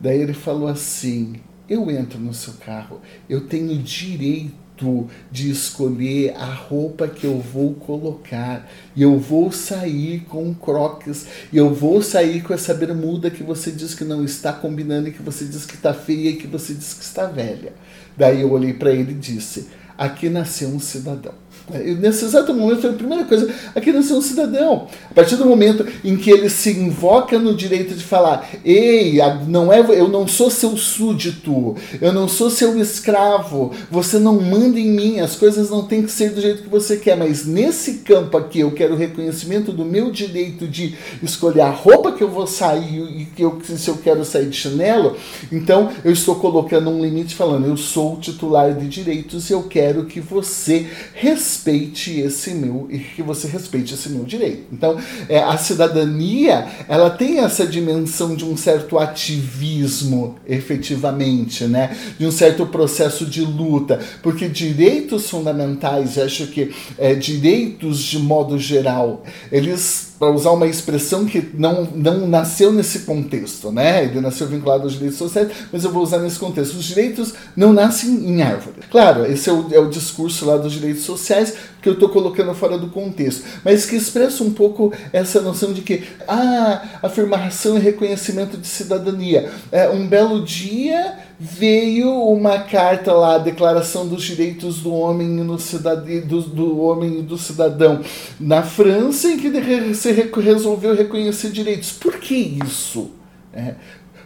[0.00, 1.34] Daí ele falou assim,
[1.68, 7.74] eu entro no seu carro, eu tenho direito de escolher a roupa que eu vou
[7.74, 8.70] colocar.
[8.94, 11.26] E eu vou sair com croques.
[11.52, 15.12] E eu vou sair com essa bermuda que você diz que não está combinando, e
[15.12, 17.72] que você diz que está feia e que você diz que está velha.
[18.16, 21.34] Daí eu olhei para ele e disse: Aqui nasceu um cidadão.
[21.70, 24.86] Nesse exato momento, foi a primeira coisa, a criança é um cidadão.
[25.10, 29.72] A partir do momento em que ele se invoca no direito de falar, ei, não
[29.72, 34.90] é, eu não sou seu súdito, eu não sou seu escravo, você não manda em
[34.90, 38.36] mim, as coisas não têm que ser do jeito que você quer, mas nesse campo
[38.36, 43.02] aqui eu quero reconhecimento do meu direito de escolher a roupa que eu vou sair
[43.20, 45.16] e que eu, se eu quero sair de chinelo,
[45.52, 49.64] então eu estou colocando um limite falando, eu sou o titular de direitos e eu
[49.64, 54.66] quero que você respeite respeite esse meu e que você respeite esse meu direito.
[54.72, 54.96] Então,
[55.28, 61.96] é, a cidadania ela tem essa dimensão de um certo ativismo, efetivamente, né?
[62.18, 68.58] De um certo processo de luta, porque direitos fundamentais, acho que é, direitos de modo
[68.58, 74.04] geral, eles para usar uma expressão que não, não nasceu nesse contexto, né?
[74.04, 76.74] Ele nasceu vinculado aos direitos sociais, mas eu vou usar nesse contexto.
[76.74, 78.78] Os direitos não nascem em árvore.
[78.90, 81.47] Claro, esse é o, é o discurso lá dos direitos sociais
[81.80, 85.82] que eu estou colocando fora do contexto, mas que expressa um pouco essa noção de
[85.82, 89.50] que ah, afirmação e reconhecimento de cidadania.
[89.70, 95.58] É, um belo dia veio uma carta lá, a Declaração dos Direitos do Homem no
[95.58, 98.00] cidadão, do, do homem e do cidadão
[98.40, 101.92] na França, em que se resolveu reconhecer direitos.
[101.92, 103.12] Por que isso?
[103.52, 103.74] É,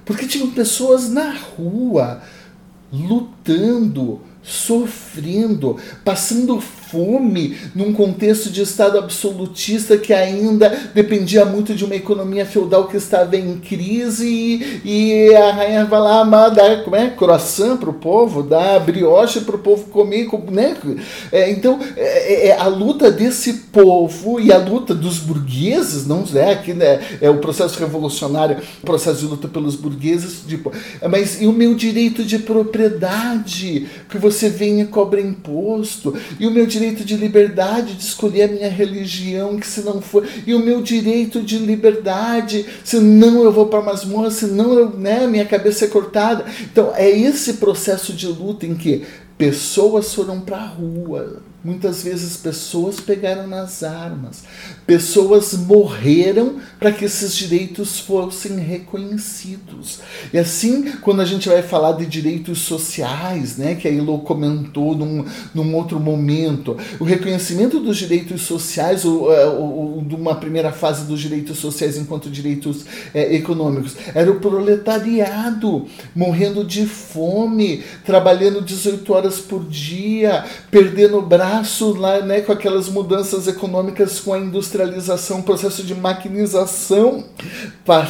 [0.05, 2.23] porque tinham pessoas na rua
[2.93, 6.61] lutando, sofrendo, passando
[6.93, 12.99] fome num contexto de Estado absolutista que ainda dependia muito de uma economia feudal que
[12.99, 17.95] estava em crise e, e a rainha vai lá dar como é, croissant para o
[17.95, 20.29] povo, dar brioche para o povo comer.
[20.51, 20.77] Né?
[21.31, 26.25] É, então, é, é, é, a luta desse povo e a luta dos burgueses, não
[26.35, 30.71] é aqui né, é o processo revolucionário, o processo de luta pelos burgueses, tipo,
[31.11, 36.51] mas e o meu direito de propriedade, que você vem e cobra imposto, e o
[36.51, 40.53] meu direito direito de liberdade de escolher a minha religião, que se não for, e
[40.53, 45.45] o meu direito de liberdade, senão eu vou para a masmorra, senão eu, né, minha
[45.45, 46.45] cabeça é cortada.
[46.61, 49.05] Então é esse processo de luta em que
[49.39, 54.43] pessoas foram para a rua, Muitas vezes pessoas pegaram nas armas,
[54.85, 60.01] pessoas morreram para que esses direitos fossem reconhecidos.
[60.33, 64.97] E assim, quando a gente vai falar de direitos sociais, né, que a Ilo comentou
[64.97, 71.05] num, num outro momento, o reconhecimento dos direitos sociais, ou, ou, de uma primeira fase
[71.05, 79.13] dos direitos sociais enquanto direitos é, econômicos, era o proletariado morrendo de fome, trabalhando 18
[79.13, 84.39] horas por dia, perdendo o braço braço lá, né, com aquelas mudanças econômicas, com a
[84.39, 87.25] industrialização, processo de maquinização,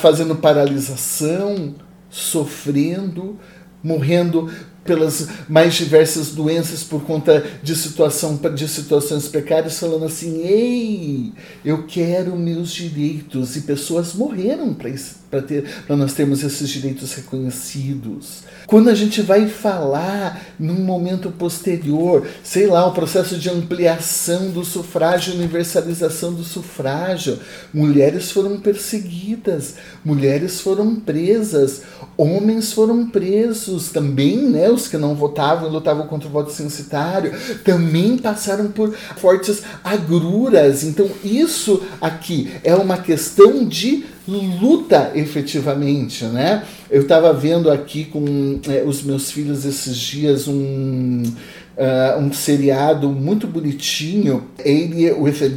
[0.01, 1.75] fazendo paralisação,
[2.09, 3.37] sofrendo,
[3.83, 4.49] morrendo
[4.85, 11.33] pelas mais diversas doenças por conta de situação de situações precárias falando assim ei
[11.65, 13.57] eu quero meus direitos.
[13.57, 15.22] E pessoas morreram para ter
[15.87, 22.67] para nós termos esses direitos reconhecidos quando a gente vai falar num momento posterior sei
[22.67, 27.39] lá o processo de ampliação do sufrágio universalização do sufrágio
[27.73, 31.83] mulheres foram perseguidas mulheres foram presas
[32.17, 37.33] homens foram presos também né os que não votavam e lutavam contra o voto censitário
[37.65, 40.83] também passaram por fortes agruras.
[40.85, 46.65] Então, isso aqui é uma questão de luta efetivamente, né?
[46.91, 53.09] Eu estava vendo aqui com é, os meus filhos esses dias um, uh, um seriado
[53.09, 55.49] muito bonitinho, Ele with a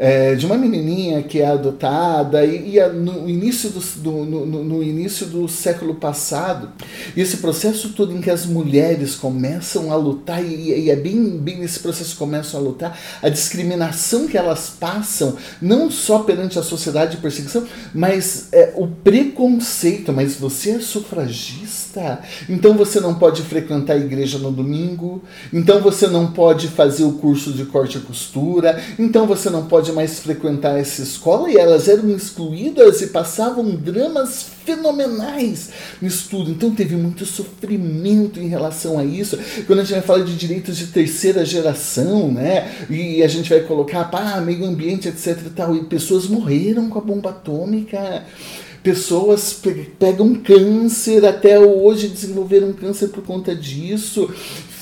[0.00, 5.26] é, de uma menininha que é adotada e, e no, início do, no, no, início
[5.26, 6.70] do século passado
[7.14, 11.58] esse processo todo em que as mulheres começam a lutar e, e é bem, bem
[11.58, 17.16] nesse processo começam a lutar a discriminação que elas passam não só perante a sociedade
[17.16, 23.92] de perseguição mas é, o preconceito mas você é sufragista então você não pode frequentar
[23.92, 25.22] a igreja no domingo
[25.52, 29.89] então você não pode fazer o curso de corte e costura então você não pode
[29.90, 35.70] pode mais frequentar essa escola e elas eram excluídas e passavam dramas fenomenais
[36.00, 36.50] no estudo.
[36.50, 39.38] Então teve muito sofrimento em relação a isso.
[39.66, 42.70] Quando a gente vai falar de direitos de terceira geração, né?
[42.88, 46.98] E a gente vai colocar, pá, meio ambiente, etc e tal, e pessoas morreram com
[46.98, 48.24] a bomba atômica
[48.82, 49.60] pessoas
[49.98, 54.26] pegam câncer, até hoje desenvolveram câncer por conta disso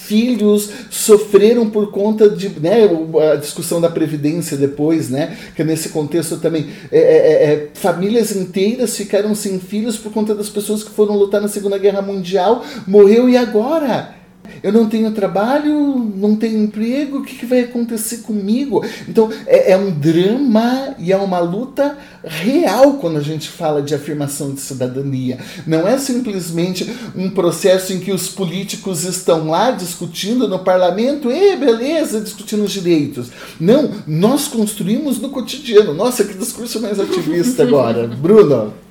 [0.08, 2.88] filhos sofreram por conta de né,
[3.30, 8.34] a discussão da previdência depois, né, que nesse contexto também é, é, é, é, famílias
[8.34, 12.64] inteiras ficaram sem filhos por conta das pessoas que foram lutar na Segunda Guerra Mundial,
[12.86, 14.17] morreu e agora
[14.62, 15.74] Eu não tenho trabalho,
[16.16, 18.84] não tenho emprego, o que, que vai acontecer comigo?
[19.08, 23.94] Então é, é, um drama e é uma luta real quando a gente fala de
[23.94, 25.38] afirmação de cidadania.
[25.66, 31.56] Não é simplesmente um processo em que os políticos estão lá discutindo no parlamento, e
[31.56, 33.28] beleza, discutindo os direitos.
[33.60, 35.94] Não, nós construímos no cotidiano.
[35.94, 38.06] Nossa, que discurso mais ativista agora.
[38.18, 38.87] Bruno.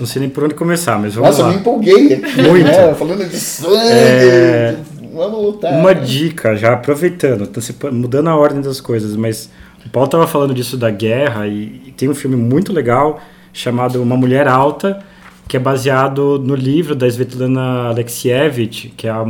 [0.00, 1.48] Não sei nem por onde começar, mas vamos Nossa, lá.
[1.48, 2.64] eu me empolguei aqui, Muito.
[2.64, 2.94] Né?
[2.94, 3.76] Falando de sangue.
[3.76, 4.76] É...
[5.12, 5.72] Vamos lutar.
[5.74, 7.46] Uma dica, já aproveitando,
[7.92, 9.50] mudando a ordem das coisas, mas
[9.84, 13.20] o Paulo estava falando disso da guerra e, e tem um filme muito legal
[13.52, 15.00] chamado Uma Mulher Alta,
[15.46, 19.22] que é baseado no livro da Svetlana Alexievich, que é a,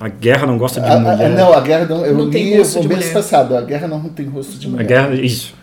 [0.00, 1.26] a Guerra Não Gosta de a, Mulher.
[1.26, 2.06] A, não, a Guerra não.
[2.06, 3.56] Eu não li o mês passado.
[3.56, 4.84] A Guerra não tem rosto de mulher.
[4.84, 5.54] A guerra, isso.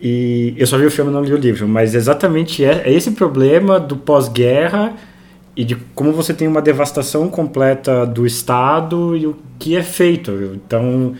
[0.00, 3.12] E eu só vi o filme, não li o livro, mas exatamente é, é esse
[3.12, 4.94] problema do pós-guerra
[5.56, 10.30] e de como você tem uma devastação completa do Estado e o que é feito.
[10.54, 11.14] Então,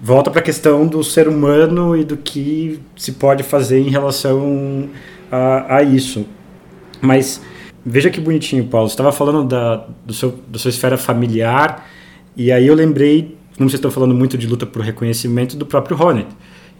[0.00, 4.88] volta para a questão do ser humano e do que se pode fazer em relação
[5.30, 6.24] a, a isso.
[7.00, 7.42] Mas
[7.84, 8.88] veja que bonitinho, Paulo.
[8.88, 11.88] Você estava falando da, do seu, da sua esfera familiar
[12.36, 16.00] e aí eu lembrei, como vocês estão falando muito de luta por reconhecimento, do próprio
[16.00, 16.28] Hornet.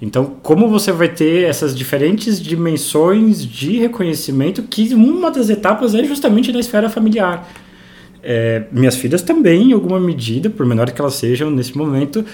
[0.03, 6.03] Então, como você vai ter essas diferentes dimensões de reconhecimento, que uma das etapas é
[6.03, 7.48] justamente na esfera familiar.
[8.20, 12.24] É, minhas filhas também, em alguma medida, por menor que elas sejam nesse momento,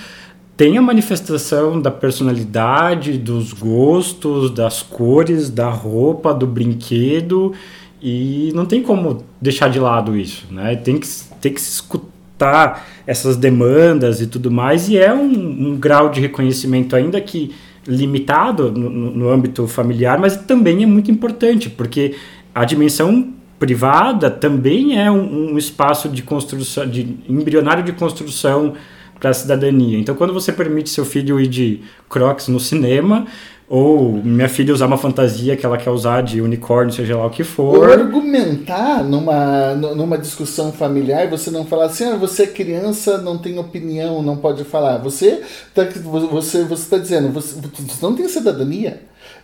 [0.57, 7.53] têm a manifestação da personalidade, dos gostos, das cores, da roupa, do brinquedo,
[8.01, 10.75] e não tem como deixar de lado isso, né?
[10.75, 11.07] Tem que,
[11.39, 12.18] tem que se escutar
[13.07, 17.55] essas demandas e tudo mais, e é um, um grau de reconhecimento ainda que
[17.87, 22.15] limitado no, no, âmbito familiar, mas também é muito importante, porque
[22.55, 28.75] a dimensão privada também é um, um espaço de construção, de embrionário de construção
[29.19, 29.99] para a cidadania.
[29.99, 33.27] Então, quando você permite seu filho ir de crocs no cinema,
[33.69, 37.31] ou minha filha usar uma fantasia que ela quer usar de unicórnio, seja lá o
[37.31, 37.77] que for.
[37.77, 43.37] Ou argumentar numa, numa discussão familiar você não falar assim, ah, você é criança, não
[43.37, 44.97] tem opinião, não pode falar.
[44.99, 49.03] Você está você, você tá dizendo, você, você não tem cidadania.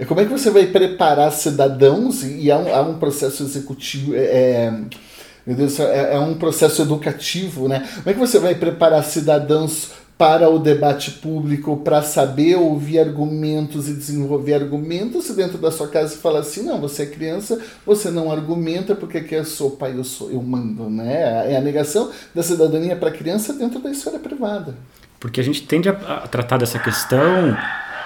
[0.08, 4.12] Como é que você vai preparar cidadãos e há um, há um processo executivo.
[4.14, 4.72] É,
[5.46, 7.86] meu Deus, é, é um processo educativo, né?
[7.96, 9.90] Como é que você vai preparar cidadãos
[10.24, 15.86] para o debate público, para saber ouvir argumentos e desenvolver argumentos, se dentro da sua
[15.86, 19.92] casa fala assim, não, você é criança, você não argumenta porque aqui eu sou pai,
[19.94, 21.52] eu sou, eu mando, né?
[21.52, 24.74] É a negação da cidadania para a criança dentro da esfera privada.
[25.20, 27.54] Porque a gente tende a tratar dessa questão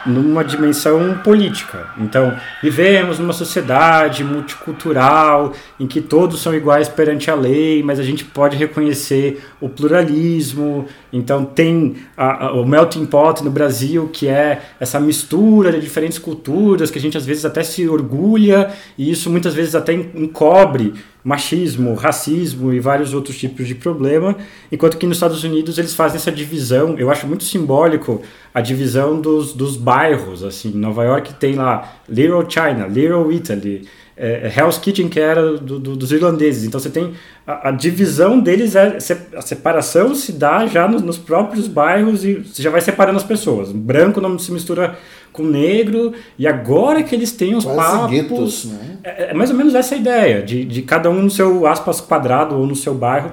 [0.06, 1.88] numa dimensão política.
[1.98, 8.02] Então, vivemos numa sociedade multicultural em que todos são iguais perante a lei, mas a
[8.02, 10.86] gente pode reconhecer o pluralismo.
[11.12, 16.18] Então, tem a, a, o melting pot no Brasil, que é essa mistura de diferentes
[16.18, 20.94] culturas que a gente às vezes até se orgulha e isso muitas vezes até encobre
[21.28, 24.34] machismo, racismo e vários outros tipos de problema,
[24.72, 28.22] enquanto que nos Estados Unidos eles fazem essa divisão, eu acho muito simbólico
[28.54, 33.86] a divisão dos, dos bairros, assim, Nova York tem lá Little China, Little Italy,
[34.18, 37.14] é, Hell's Kitchen que era do, do, dos irlandeses, então você tem
[37.46, 38.98] a, a, divisão deles, é,
[39.36, 43.24] a separação se dá já nos, nos próprios bairros e você já vai separando as
[43.24, 44.98] pessoas, branco não se mistura
[45.32, 48.10] com negro, e agora que eles têm os Quase papos.
[48.10, 48.98] Guetos, né?
[49.04, 52.56] é, é, mais ou menos essa ideia, de, de cada um no seu aspas quadrado
[52.56, 53.30] ou no seu bairro.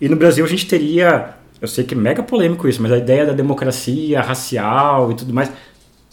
[0.00, 1.30] E no Brasil a gente teria,
[1.60, 5.34] eu sei que é mega polêmico isso, mas a ideia da democracia racial e tudo
[5.34, 5.50] mais,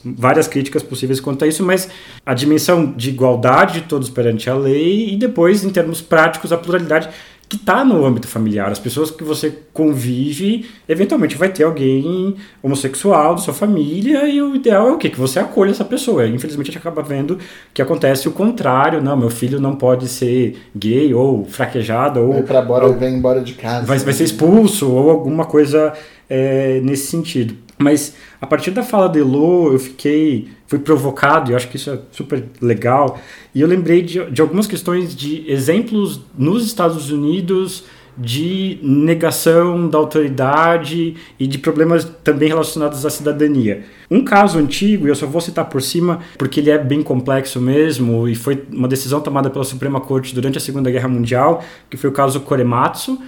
[0.05, 1.89] várias críticas possíveis quanto a isso, mas
[2.25, 6.57] a dimensão de igualdade de todos perante a lei e depois, em termos práticos, a
[6.57, 7.09] pluralidade
[7.47, 8.71] que está no âmbito familiar.
[8.71, 14.55] As pessoas que você convive, eventualmente vai ter alguém homossexual da sua família e o
[14.55, 15.09] ideal é o quê?
[15.09, 16.27] Que você acolha essa pessoa.
[16.27, 17.37] Infelizmente a gente acaba vendo
[17.73, 19.01] que acontece o contrário.
[19.01, 22.33] Não, meu filho não pode ser gay ou fraquejado ou...
[22.33, 23.85] Vai para embora, ou, vem embora de casa.
[23.85, 25.93] Vai, vai ser expulso ou alguma coisa
[26.27, 27.64] é, nesse sentido.
[27.77, 31.75] Mas a partir da fala de Elo, eu fiquei, fui provocado, e eu acho que
[31.75, 33.19] isso é super legal,
[33.53, 37.83] e eu lembrei de, de algumas questões de exemplos nos Estados Unidos
[38.17, 43.83] de negação da autoridade e de problemas também relacionados à cidadania.
[44.09, 47.59] Um caso antigo, e eu só vou citar por cima, porque ele é bem complexo
[47.59, 51.97] mesmo, e foi uma decisão tomada pela Suprema Corte durante a Segunda Guerra Mundial, que
[51.97, 53.19] foi o caso Korematsu,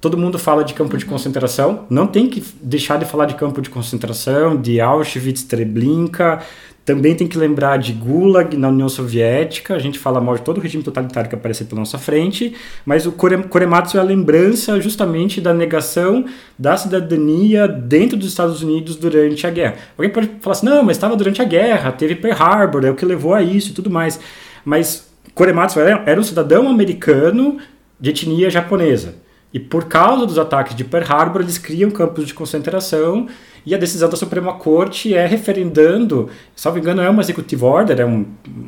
[0.00, 3.60] todo mundo fala de campo de concentração, não tem que deixar de falar de campo
[3.60, 6.42] de concentração, de Auschwitz, Treblinka,
[6.86, 10.58] Também tem que lembrar de Gulag na União Soviética, a gente fala mal de todo
[10.58, 15.40] o regime totalitário que apareceu pela nossa frente, mas o Korematsu é a lembrança justamente
[15.40, 16.24] da negação
[16.56, 19.74] da cidadania dentro dos Estados Unidos durante a guerra.
[19.98, 22.94] Alguém pode falar assim, não, mas estava durante a guerra, teve Pearl Harbor, é o
[22.94, 24.20] que levou a isso e tudo mais.
[24.64, 27.58] Mas Korematsu era um cidadão americano
[27.98, 29.25] de etnia japonesa.
[29.52, 33.26] E por causa dos ataques de Pearl Harbor, eles criam campos de concentração
[33.64, 38.04] e a decisão da Suprema Corte é referendando, salvo engano, é uma executive order, é
[38.04, 38.24] uma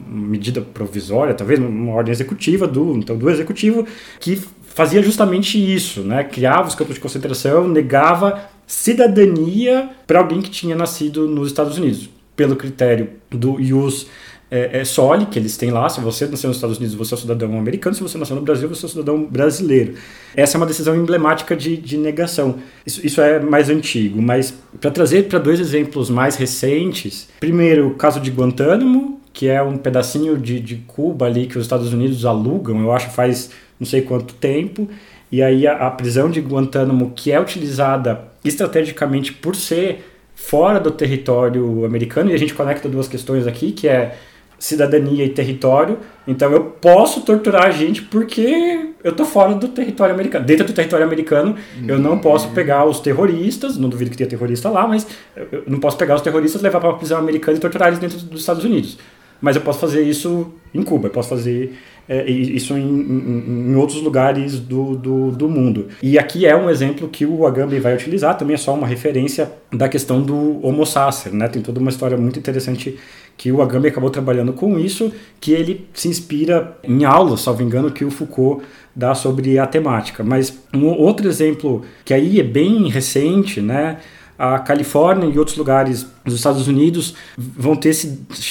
[0.08, 3.86] medida provisória, talvez uma ordem executiva do, então, do executivo,
[4.18, 4.42] que
[4.74, 6.24] fazia justamente isso, né?
[6.24, 12.10] criava os campos de concentração, negava cidadania para alguém que tinha nascido nos Estados Unidos,
[12.34, 14.06] pelo critério do ius
[14.50, 15.88] é, é Soli, que eles têm lá.
[15.88, 17.94] Se você nasceu nos Estados Unidos, você é um cidadão americano.
[17.94, 19.94] Se você nasceu no Brasil, você é um cidadão brasileiro.
[20.34, 22.56] Essa é uma decisão emblemática de, de negação.
[22.86, 27.94] Isso, isso é mais antigo, mas para trazer para dois exemplos mais recentes, primeiro o
[27.94, 32.24] caso de Guantánamo, que é um pedacinho de, de Cuba ali que os Estados Unidos
[32.24, 34.88] alugam, eu acho faz não sei quanto tempo,
[35.30, 40.90] e aí a, a prisão de Guantánamo, que é utilizada estrategicamente por ser fora do
[40.90, 44.16] território americano, e a gente conecta duas questões aqui, que é
[44.58, 45.98] cidadania e território.
[46.26, 50.44] Então eu posso torturar a gente porque eu tô fora do território americano.
[50.44, 51.56] Dentro do território americano,
[51.86, 55.06] eu não posso pegar os terroristas, não duvido que tenha terrorista lá, mas
[55.36, 58.18] eu não posso pegar os terroristas, levar para uma prisão americana e torturar eles dentro
[58.18, 58.98] dos Estados Unidos.
[59.40, 61.78] Mas eu posso fazer isso em Cuba, eu posso fazer
[62.08, 65.88] é, isso em, em, em, outros lugares do, do, do, mundo.
[66.02, 69.52] E aqui é um exemplo que o Agamben vai utilizar, também é só uma referência
[69.72, 71.46] da questão do Homo sacer, né?
[71.46, 72.98] Tem toda uma história muito interessante
[73.38, 77.88] que o Agamben acabou trabalhando com isso, que ele se inspira em aulas, salvo engano,
[77.88, 78.64] que o Foucault
[78.94, 80.24] dá sobre a temática.
[80.24, 83.98] Mas um outro exemplo que aí é bem recente, né?
[84.36, 87.90] A Califórnia e outros lugares dos Estados Unidos vão ter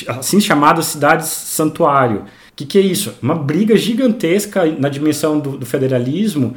[0.07, 2.19] assim chamadas cidades santuário.
[2.19, 3.13] O que, que é isso?
[3.21, 6.55] Uma briga gigantesca na dimensão do, do federalismo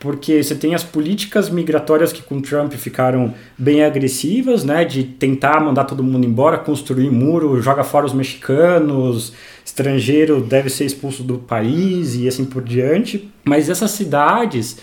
[0.00, 5.60] porque você tem as políticas migratórias que com Trump ficaram bem agressivas, né, de tentar
[5.60, 11.38] mandar todo mundo embora, construir muro, joga fora os mexicanos, estrangeiro deve ser expulso do
[11.38, 13.30] país e assim por diante.
[13.44, 14.78] Mas essas cidades,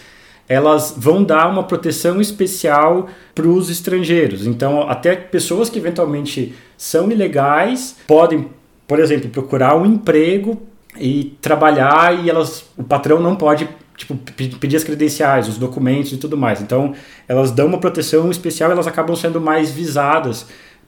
[0.47, 4.45] elas vão dar uma proteção especial para os estrangeiros.
[4.45, 8.49] Então, até pessoas que eventualmente são ilegais podem,
[8.88, 10.61] por exemplo, procurar um emprego
[10.99, 16.17] e trabalhar e elas o patrão não pode tipo, pedir as credenciais, os documentos e
[16.17, 16.61] tudo mais.
[16.61, 16.93] Então,
[17.27, 20.45] elas dão uma proteção especial, elas acabam sendo mais visadas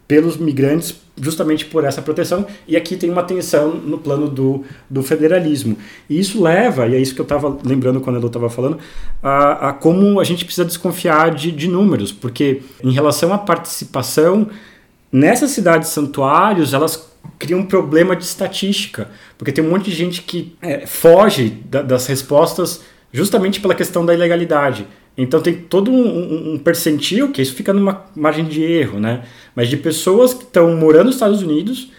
[0.08, 2.46] pelos migrantes justamente por essa proteção.
[2.68, 5.78] E aqui tem uma tensão no plano do, do federalismo.
[6.10, 8.80] E isso leva, e é isso que eu estava lembrando quando eu estava falando,
[9.22, 14.50] a, a, como a gente precisa desconfiar de, de números, porque em relação à participação,
[15.12, 20.22] nessas cidades santuários, elas criam um problema de estatística, porque tem um monte de gente
[20.22, 22.82] que é, foge da, das respostas
[23.12, 24.88] justamente pela questão da ilegalidade.
[25.18, 29.24] Então tem todo um, um, percentil, que isso fica numa margem de erro, né?
[29.54, 31.92] Mas de pessoas que estão morando nos Estados Unidos,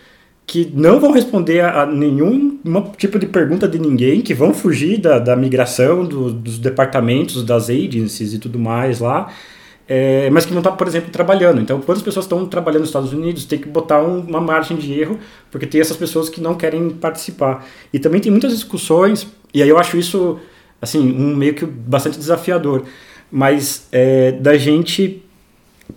[0.47, 2.59] que não vão responder a, a nenhum
[2.97, 7.69] tipo de pergunta de ninguém, que vão fugir da, da migração, do, dos departamentos, das
[7.69, 9.31] agencies e tudo mais lá,
[9.87, 11.61] é, mas que não está, por exemplo, trabalhando.
[11.61, 14.77] Então, quando as pessoas estão trabalhando nos Estados Unidos, tem que botar um, uma margem
[14.77, 15.19] de erro,
[15.51, 17.67] porque tem essas pessoas que não querem participar.
[17.93, 20.39] E também tem muitas discussões, e aí eu acho isso
[20.81, 22.85] assim, um meio que bastante desafiador,
[23.31, 25.23] mas é, da gente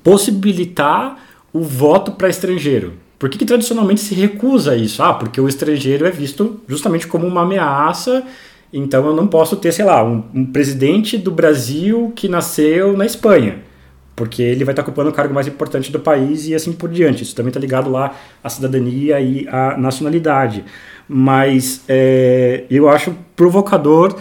[0.04, 1.18] possibilitar
[1.52, 2.94] o voto para estrangeiro.
[3.18, 5.02] Por que, que tradicionalmente se recusa isso?
[5.02, 8.24] Ah, porque o estrangeiro é visto justamente como uma ameaça,
[8.72, 13.06] então eu não posso ter, sei lá, um, um presidente do Brasil que nasceu na
[13.06, 13.62] Espanha
[14.16, 17.24] porque ele vai estar ocupando o cargo mais importante do país e assim por diante.
[17.24, 20.64] Isso também está ligado lá à cidadania e à nacionalidade.
[21.08, 24.16] Mas é, eu acho provocador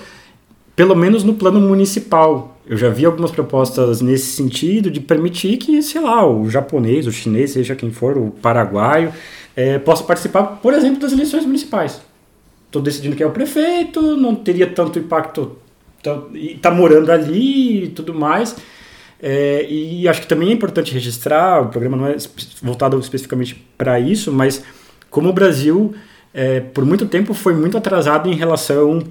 [0.75, 2.59] pelo menos no plano municipal.
[2.67, 7.13] Eu já vi algumas propostas nesse sentido de permitir que, sei lá, o japonês, o
[7.13, 9.13] chinês, seja quem for, o paraguaio,
[9.57, 12.01] é, possa participar, por exemplo, das eleições municipais.
[12.67, 15.59] Estou decidindo quem é o prefeito, não teria tanto impacto,
[16.33, 18.57] e está morando ali e tudo mais.
[19.21, 22.17] É, e acho que também é importante registrar, o programa não é
[22.63, 24.65] voltado especificamente para isso, mas
[25.11, 25.95] como o Brasil,
[26.33, 29.03] é, por muito tempo, foi muito atrasado em relação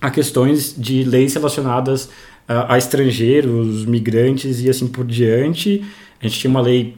[0.00, 2.08] a questões de leis relacionadas
[2.46, 5.84] a, a estrangeiros, migrantes e assim por diante.
[6.20, 6.96] A gente tinha uma lei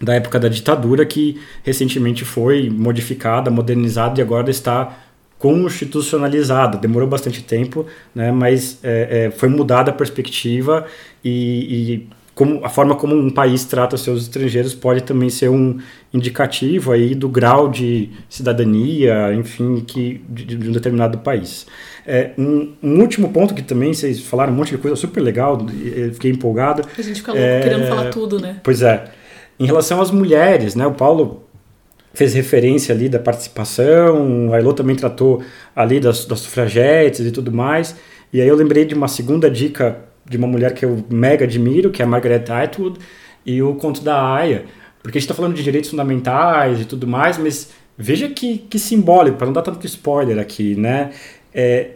[0.00, 4.98] da época da ditadura que recentemente foi modificada, modernizada e agora está
[5.38, 6.78] constitucionalizada.
[6.78, 10.86] Demorou bastante tempo, né, mas é, é, foi mudada a perspectiva
[11.24, 15.78] e, e como a forma como um país trata seus estrangeiros pode também ser um
[16.12, 21.66] indicativo aí do grau de cidadania, enfim, que de, de um determinado país.
[22.06, 25.66] É, um, um, último ponto que também vocês falaram um monte de coisa super legal,
[25.82, 26.82] eu fiquei empolgado.
[26.98, 28.60] A gente fica louco é, querendo falar tudo, né?
[28.62, 29.04] Pois é.
[29.58, 30.86] Em relação às mulheres, né?
[30.86, 31.44] O Paulo
[32.12, 35.42] fez referência ali da participação, a Elo também tratou
[35.74, 37.96] ali das, das sufragetes e tudo mais.
[38.32, 39.98] E aí eu lembrei de uma segunda dica
[40.28, 42.98] de uma mulher que eu mega admiro, que é a Margaret Atwood,
[43.44, 44.64] e o Conto da Aya.
[45.02, 48.78] Porque a gente está falando de direitos fundamentais e tudo mais, mas veja que, que
[48.78, 51.10] simbólico, para não dar tanto spoiler aqui, né?
[51.54, 51.90] É,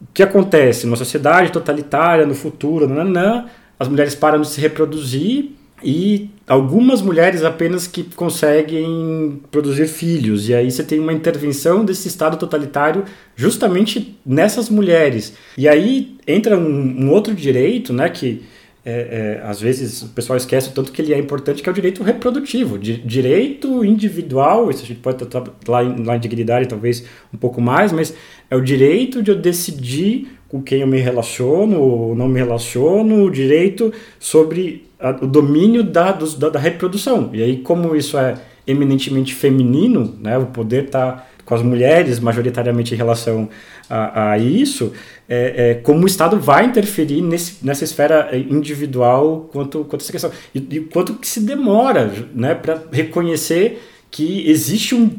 [0.00, 3.46] o que acontece numa sociedade totalitária, no futuro, nananã,
[3.78, 5.50] as mulheres param de se reproduzir
[5.82, 10.48] e algumas mulheres apenas que conseguem produzir filhos.
[10.48, 13.04] E aí você tem uma intervenção desse Estado totalitário
[13.34, 15.34] justamente nessas mulheres.
[15.56, 18.42] E aí entra um, um outro direito, né, que
[18.84, 21.72] é, é, às vezes o pessoal esquece o tanto que ele é importante, que é
[21.72, 26.20] o direito reprodutivo, di direito individual, isso a gente pode tratar lá em, lá em
[26.20, 28.12] dignidade talvez um pouco mais, mas
[28.52, 33.24] é o direito de eu decidir com quem eu me relaciono ou não me relaciono,
[33.24, 33.90] o direito
[34.20, 37.30] sobre a, o domínio da, dos, da, da, reprodução.
[37.32, 38.34] E aí, como isso é
[38.66, 43.48] eminentemente feminino, né, o poder está com as mulheres majoritariamente em relação
[43.88, 44.92] a, a isso,
[45.26, 50.30] é, é, como o Estado vai interferir nesse, nessa esfera individual quanto, quanto essa questão.
[50.54, 53.80] E, e quanto que se demora né, para reconhecer
[54.12, 55.10] que existe um.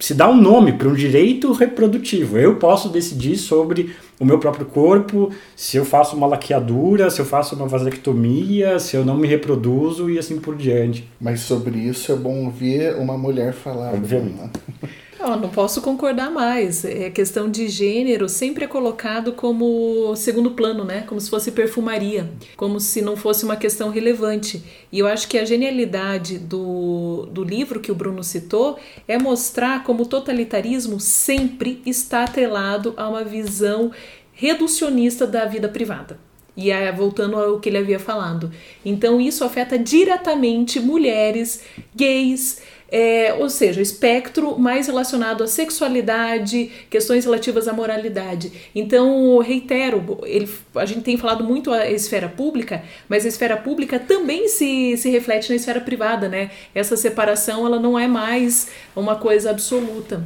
[0.00, 2.36] se dá um nome para um direito reprodutivo.
[2.36, 7.24] Eu posso decidir sobre o meu próprio corpo, se eu faço uma laqueadura, se eu
[7.24, 11.08] faço uma vasectomia, se eu não me reproduzo e assim por diante.
[11.20, 13.94] Mas sobre isso é bom ouvir uma mulher falar.
[13.94, 14.50] Obviamente.
[15.24, 16.84] Não, não posso concordar mais.
[16.84, 21.00] É questão de gênero sempre é colocado como segundo plano, né?
[21.06, 24.62] Como se fosse perfumaria, como se não fosse uma questão relevante.
[24.92, 29.82] E eu acho que a genialidade do, do livro que o Bruno citou é mostrar
[29.82, 33.90] como o totalitarismo sempre está atrelado a uma visão
[34.30, 36.18] reducionista da vida privada.
[36.56, 38.52] E aí, voltando ao que ele havia falado.
[38.84, 41.64] Então, isso afeta diretamente mulheres,
[41.96, 42.60] gays,
[42.90, 48.52] é, ou seja, espectro mais relacionado à sexualidade, questões relativas à moralidade.
[48.74, 53.98] Então, reitero, ele, a gente tem falado muito a esfera pública, mas a esfera pública
[53.98, 56.50] também se, se reflete na esfera privada, né?
[56.74, 60.24] Essa separação ela não é mais uma coisa absoluta.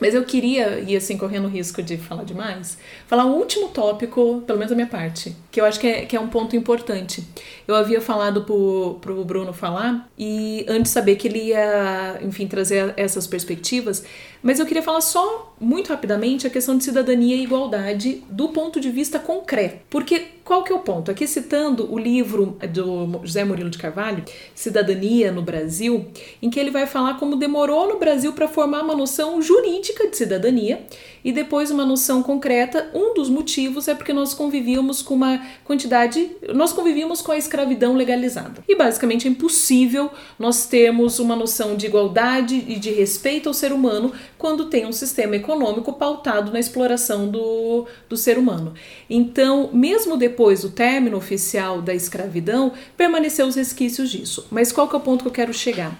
[0.00, 4.42] Mas eu queria, e assim, correndo o risco de falar demais, falar um último tópico,
[4.46, 7.24] pelo menos da minha parte, que eu acho que é, que é um ponto importante.
[7.66, 12.94] Eu havia falado pro, pro Bruno falar, e antes saber que ele ia, enfim, trazer
[12.96, 14.04] essas perspectivas,
[14.40, 18.78] mas eu queria falar só, muito rapidamente, a questão de cidadania e igualdade do ponto
[18.78, 19.80] de vista concreto.
[19.90, 21.10] Porque qual que é o ponto?
[21.10, 26.06] Aqui citando o livro do José Murilo de Carvalho, Cidadania no Brasil,
[26.40, 30.16] em que ele vai falar como demorou no Brasil para formar uma noção jurídica de
[30.16, 30.86] cidadania
[31.24, 32.90] e depois uma noção concreta.
[32.94, 37.94] Um dos motivos é porque nós convivíamos com uma quantidade, nós convivíamos com a escravidão
[37.94, 38.62] legalizada.
[38.68, 43.72] E basicamente é impossível nós termos uma noção de igualdade e de respeito ao ser
[43.72, 48.74] humano quando tem um sistema econômico pautado na exploração do, do ser humano.
[49.08, 54.46] Então, mesmo depois do término oficial da escravidão, permaneceu os resquícios disso.
[54.50, 55.98] Mas qual que é o ponto que eu quero chegar?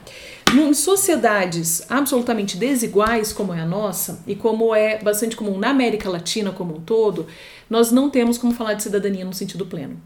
[0.54, 6.08] Em sociedades absolutamente desiguais como é a nossa, e como é bastante comum na América
[6.08, 7.26] Latina como um todo,
[7.68, 10.00] nós não temos como falar de cidadania no sentido pleno.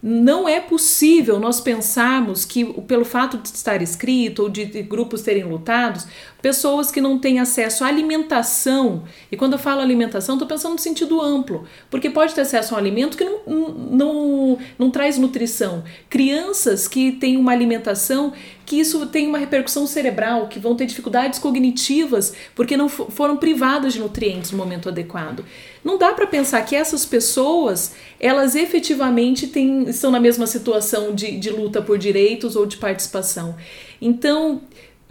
[0.00, 5.44] Não é possível nós pensarmos que, pelo fato de estar escrito ou de grupos terem
[5.44, 6.06] lutados,
[6.42, 10.78] pessoas que não têm acesso à alimentação, e quando eu falo alimentação, estou pensando no
[10.78, 15.84] sentido amplo, porque pode ter acesso a um alimento que não, não, não traz nutrição.
[16.10, 18.32] Crianças que têm uma alimentação
[18.66, 23.92] que isso tem uma repercussão cerebral, que vão ter dificuldades cognitivas porque não foram privadas
[23.92, 25.44] de nutrientes no momento adequado.
[25.84, 31.36] Não dá para pensar que essas pessoas, elas efetivamente têm, estão na mesma situação de,
[31.38, 33.56] de luta por direitos ou de participação.
[34.00, 34.62] Então,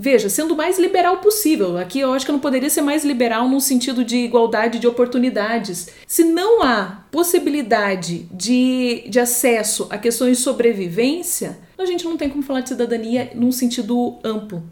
[0.04, 1.78] Veja, sendo o mais liberal possível.
[1.78, 4.88] Aqui eu acho que eu não poderia ser mais liberal no sentido de igualdade de
[4.88, 5.90] oportunidades.
[6.08, 12.32] Se não há possibilidade de, de acesso a questões de sobrevivência, a gente não tem
[12.32, 14.64] como falar de cidadania num sentido amplo.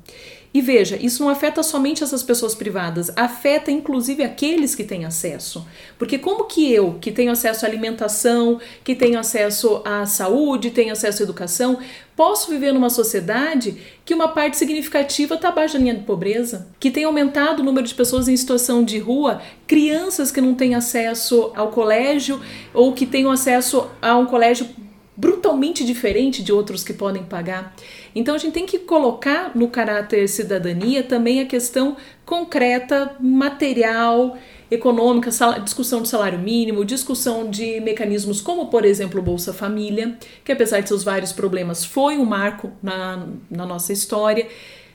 [0.52, 5.66] E veja, isso não afeta somente essas pessoas privadas, afeta inclusive aqueles que têm acesso.
[5.98, 10.92] Porque como que eu, que tenho acesso à alimentação, que tenho acesso à saúde, tenho
[10.92, 11.78] acesso à educação,
[12.16, 16.90] posso viver numa sociedade que uma parte significativa está abaixo da linha de pobreza, que
[16.90, 21.52] tem aumentado o número de pessoas em situação de rua, crianças que não têm acesso
[21.56, 22.42] ao colégio
[22.74, 24.68] ou que têm acesso a um colégio
[25.16, 27.76] brutalmente diferente de outros que podem pagar.
[28.16, 31.96] Então a gente tem que colocar no caráter cidadania também a questão
[32.26, 34.38] concreta, material,
[34.72, 35.32] econômica,
[35.64, 40.88] discussão de salário mínimo, discussão de mecanismos como, por exemplo, Bolsa Família, que apesar de
[40.88, 44.48] seus vários problemas foi um marco na, na nossa história.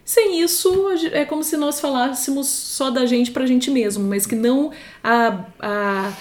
[0.04, 0.70] Sem isso,
[1.12, 4.70] é como se nós falássemos só da gente para a gente mesmo, mas que não
[5.02, 6.12] a, a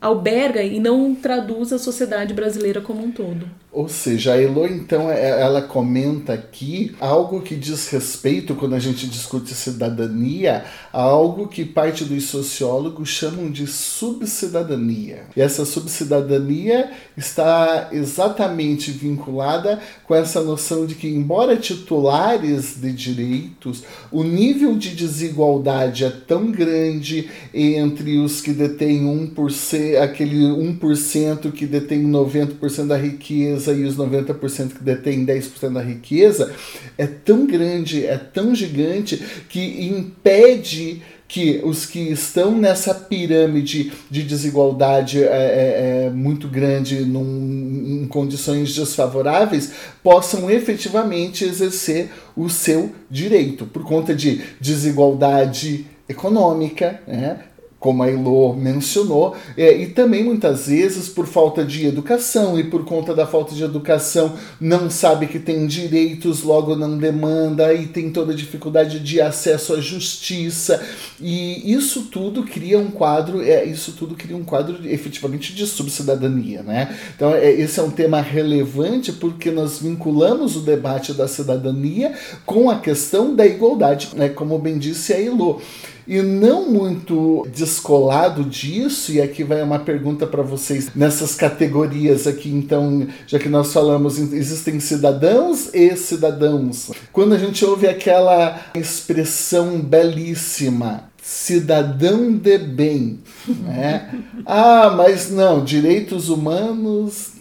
[0.00, 3.48] alberga e não traduz a sociedade brasileira como um todo.
[3.74, 8.78] Ou seja, a Elo, então, é, ela comenta aqui algo que diz respeito, quando a
[8.78, 15.24] gente discute cidadania, a algo que parte dos sociólogos chamam de subcidadania.
[15.36, 23.82] E essa subcidadania está exatamente vinculada com essa noção de que, embora titulares de direitos,
[24.12, 29.04] o nível de desigualdade é tão grande entre os que detêm
[29.34, 35.80] 1%, aquele 1% que detém 90% da riqueza e os 90% que detêm 10% da
[35.80, 36.52] riqueza
[36.98, 44.22] é tão grande, é tão gigante que impede que os que estão nessa pirâmide de
[44.22, 52.92] desigualdade é, é, é muito grande num, em condições desfavoráveis possam efetivamente exercer o seu
[53.10, 57.40] direito por conta de desigualdade econômica, né?
[57.84, 62.82] Como a Elo mencionou, é, e também muitas vezes por falta de educação e por
[62.86, 68.08] conta da falta de educação não sabe que tem direitos, logo não demanda e tem
[68.08, 70.82] toda a dificuldade de acesso à justiça
[71.20, 76.62] e isso tudo cria um quadro, é, isso tudo cria um quadro efetivamente de subcidadania,
[76.62, 76.96] né?
[77.14, 82.14] Então é, esse é um tema relevante porque nós vinculamos o debate da cidadania
[82.46, 84.30] com a questão da igualdade, né?
[84.30, 85.60] Como bem disse a Elo.
[86.06, 92.50] E não muito descolado disso, e aqui vai uma pergunta para vocês nessas categorias aqui,
[92.50, 96.90] então, já que nós falamos, existem cidadãos e cidadãos.
[97.12, 104.10] Quando a gente ouve aquela expressão belíssima, cidadão de bem, né?
[104.44, 107.33] Ah, mas não, direitos humanos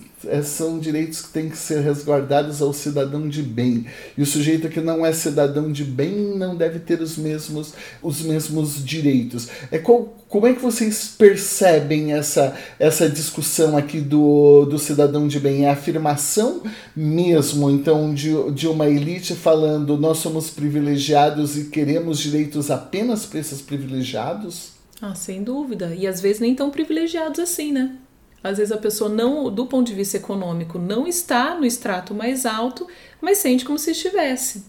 [0.43, 3.85] são direitos que têm que ser resguardados ao cidadão de bem.
[4.17, 8.21] E o sujeito que não é cidadão de bem não deve ter os mesmos, os
[8.21, 9.47] mesmos direitos.
[9.71, 15.39] É qual, como é que vocês percebem essa, essa discussão aqui do, do cidadão de
[15.39, 15.65] bem?
[15.65, 16.63] É a afirmação
[16.95, 23.39] mesmo, então, de, de uma elite falando nós somos privilegiados e queremos direitos apenas para
[23.39, 24.73] esses privilegiados?
[25.01, 25.93] Ah, sem dúvida.
[25.93, 27.95] E às vezes nem tão privilegiados assim, né?
[28.43, 32.45] Às vezes a pessoa não, do ponto de vista econômico, não está no extrato mais
[32.45, 32.85] alto,
[33.21, 34.65] mas sente como se estivesse.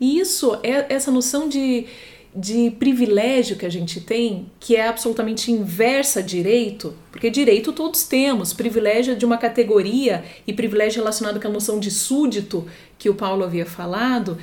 [0.00, 1.86] E isso é essa noção de,
[2.34, 8.04] de privilégio que a gente tem, que é absolutamente inversa a direito, porque direito todos
[8.04, 12.66] temos, privilégio é de uma categoria e privilégio relacionado com a noção de súdito
[12.98, 14.36] que o Paulo havia falado,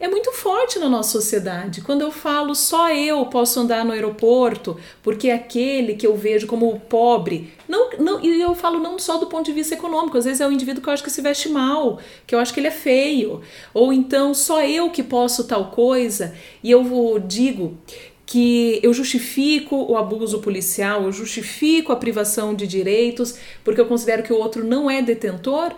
[0.00, 1.80] é muito forte na nossa sociedade.
[1.80, 6.46] Quando eu falo só eu posso andar no aeroporto, porque é aquele que eu vejo
[6.46, 7.52] como pobre.
[7.68, 10.46] Não, não, e eu falo não só do ponto de vista econômico, às vezes é
[10.46, 12.72] o indivíduo que eu acho que se veste mal, que eu acho que ele é
[12.72, 13.42] feio.
[13.74, 17.76] Ou então só eu que posso tal coisa, e eu digo
[18.24, 24.22] que eu justifico o abuso policial, eu justifico a privação de direitos, porque eu considero
[24.22, 25.72] que o outro não é detentor.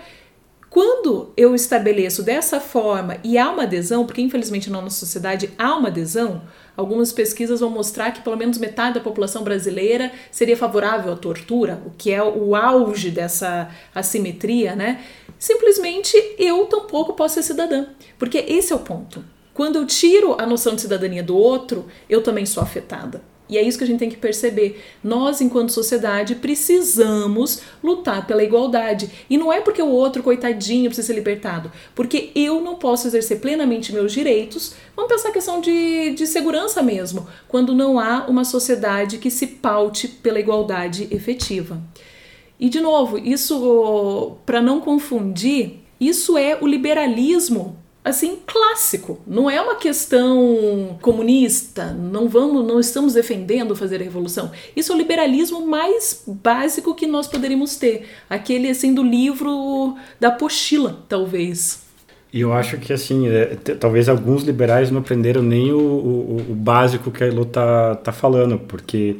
[0.70, 5.74] Quando eu estabeleço dessa forma e há uma adesão, porque infelizmente na nossa sociedade há
[5.74, 6.42] uma adesão,
[6.76, 11.82] algumas pesquisas vão mostrar que pelo menos metade da população brasileira seria favorável à tortura,
[11.84, 15.04] o que é o auge dessa assimetria, né?
[15.36, 19.24] Simplesmente eu tampouco posso ser cidadã, porque esse é o ponto.
[19.52, 23.20] Quando eu tiro a noção de cidadania do outro, eu também sou afetada.
[23.50, 24.80] E é isso que a gente tem que perceber.
[25.02, 29.10] Nós, enquanto sociedade, precisamos lutar pela igualdade.
[29.28, 31.70] E não é porque o outro, coitadinho, precisa ser libertado.
[31.92, 34.74] Porque eu não posso exercer plenamente meus direitos.
[34.94, 39.48] Vamos pensar a questão de, de segurança mesmo, quando não há uma sociedade que se
[39.48, 41.82] paute pela igualdade efetiva.
[42.58, 49.20] E, de novo, isso, para não confundir, isso é o liberalismo assim clássico.
[49.26, 51.92] Não é uma questão comunista.
[51.92, 54.50] Não vamos, não estamos defendendo fazer a revolução.
[54.74, 58.08] Isso é o liberalismo mais básico que nós poderíamos ter.
[58.28, 61.82] Aquele assim do livro da apostila, talvez.
[62.32, 66.54] E eu acho que assim, é, talvez alguns liberais não aprenderam nem o, o, o
[66.54, 69.16] básico que a Elo tá, tá falando, porque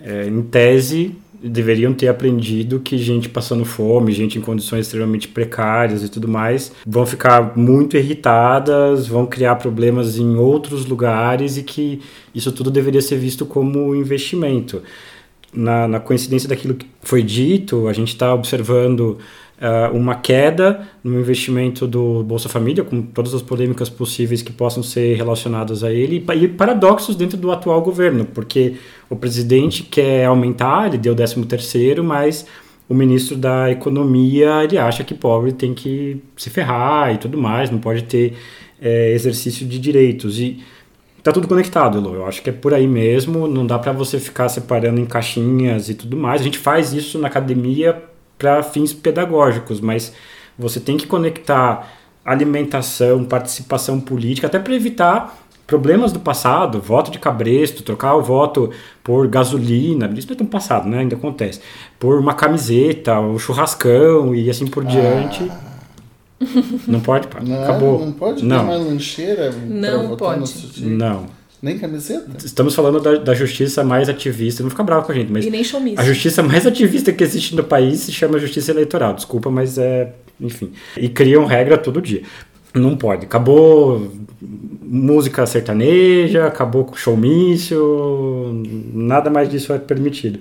[0.00, 1.14] é, em tese
[1.48, 6.72] deveriam ter aprendido que gente passando fome, gente em condições extremamente precárias e tudo mais,
[6.86, 12.00] vão ficar muito irritadas, vão criar problemas em outros lugares e que
[12.34, 14.82] isso tudo deveria ser visto como investimento.
[15.52, 19.18] Na, na coincidência daquilo que foi dito, a gente está observando
[19.60, 24.82] uh, uma queda no investimento do Bolsa Família, com todas as polêmicas possíveis que possam
[24.82, 28.74] ser relacionadas a ele, e paradoxos dentro do atual governo, porque
[29.08, 32.46] o presidente quer aumentar, ele deu 13 terceiro, mas
[32.88, 37.70] o ministro da Economia ele acha que pobre tem que se ferrar e tudo mais,
[37.70, 38.34] não pode ter
[38.80, 40.38] é, exercício de direitos.
[40.38, 40.62] E
[41.22, 42.14] tá tudo conectado, Elo.
[42.14, 45.88] Eu acho que é por aí mesmo, não dá para você ficar separando em caixinhas
[45.88, 46.40] e tudo mais.
[46.40, 48.02] A gente faz isso na academia
[48.38, 50.12] para fins pedagógicos, mas
[50.58, 51.92] você tem que conectar
[52.24, 58.70] alimentação, participação política, até para evitar problemas do passado, voto de cabresto, trocar o voto
[59.02, 61.00] por gasolina, isso não é tão passado, né?
[61.00, 61.60] Ainda acontece.
[61.98, 64.88] Por uma camiseta, o um churrascão e assim por ah.
[64.88, 65.50] diante.
[66.86, 67.40] Não pode, pá.
[67.42, 67.98] Não, Acabou.
[68.04, 68.58] Não pode não.
[68.58, 70.84] ter uma lancheira Não pode.
[70.84, 71.26] Não.
[71.62, 72.36] Nem camiseta?
[72.44, 74.62] Estamos falando da, da, justiça mais ativista.
[74.62, 75.46] Não fica bravo com a gente, mas.
[75.46, 75.64] E nem
[75.96, 79.14] A justiça mais ativista que existe no país se chama justiça eleitoral.
[79.14, 80.12] Desculpa, mas é.
[80.38, 80.72] Enfim.
[80.96, 82.22] E criam regra todo dia.
[82.74, 83.24] Não pode.
[83.24, 84.12] Acabou
[84.86, 88.62] música sertaneja, acabou com showmício,
[88.94, 90.38] nada mais disso é permitido.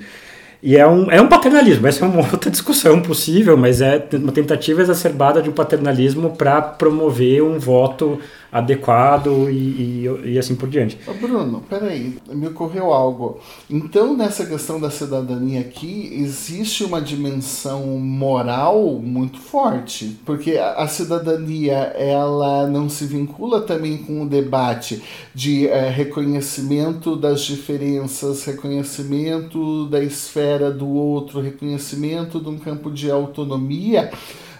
[0.61, 4.31] E é um, é um paternalismo, essa é uma outra discussão possível, mas é uma
[4.31, 8.19] tentativa exacerbada de um paternalismo para promover um voto
[8.55, 10.97] adequado e, e, e, assim por diante.
[11.19, 13.41] Bruno, peraí, me ocorreu algo.
[13.69, 21.75] Então, nessa questão da cidadania aqui, existe uma dimensão moral muito forte, porque a, cidadania
[21.97, 25.03] ela não se vincula também com o debate
[25.33, 33.11] de é, reconhecimento das diferenças, reconhecimento da esfera do outro, reconhecimento de um campo de
[33.11, 34.11] autonomia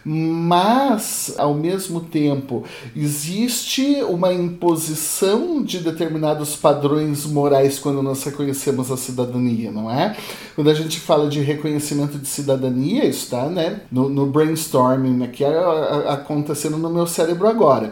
[0.06, 2.64] mas ao mesmo tempo
[2.96, 10.16] existe uma imposição de determinados padrões morais quando nós reconhecemos a cidadania, não é?
[10.54, 15.44] Quando a gente fala de reconhecimento de cidadania, está né, no, no brainstorming aqui
[16.08, 17.92] acontecendo no meu cérebro agora.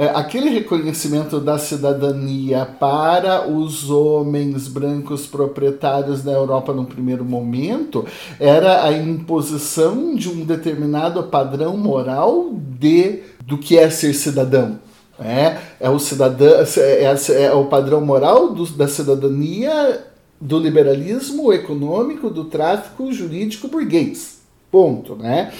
[0.00, 8.06] É, aquele reconhecimento da cidadania para os homens brancos proprietários da Europa no primeiro momento
[8.38, 14.78] era a imposição de um determinado padrão moral de do que é ser cidadão.
[15.18, 16.48] É, é o cidadão
[16.78, 20.02] é, é, é o padrão moral do, da cidadania
[20.40, 24.40] do liberalismo econômico, do tráfico jurídico burguês.
[24.70, 25.52] Ponto, né?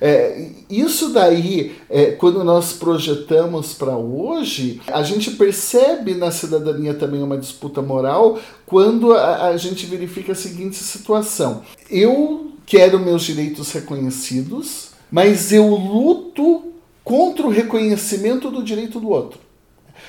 [0.00, 7.22] É, isso daí, é, quando nós projetamos para hoje, a gente percebe na cidadania também
[7.22, 13.72] uma disputa moral quando a, a gente verifica a seguinte situação: eu quero meus direitos
[13.72, 16.64] reconhecidos, mas eu luto
[17.02, 19.40] contra o reconhecimento do direito do outro.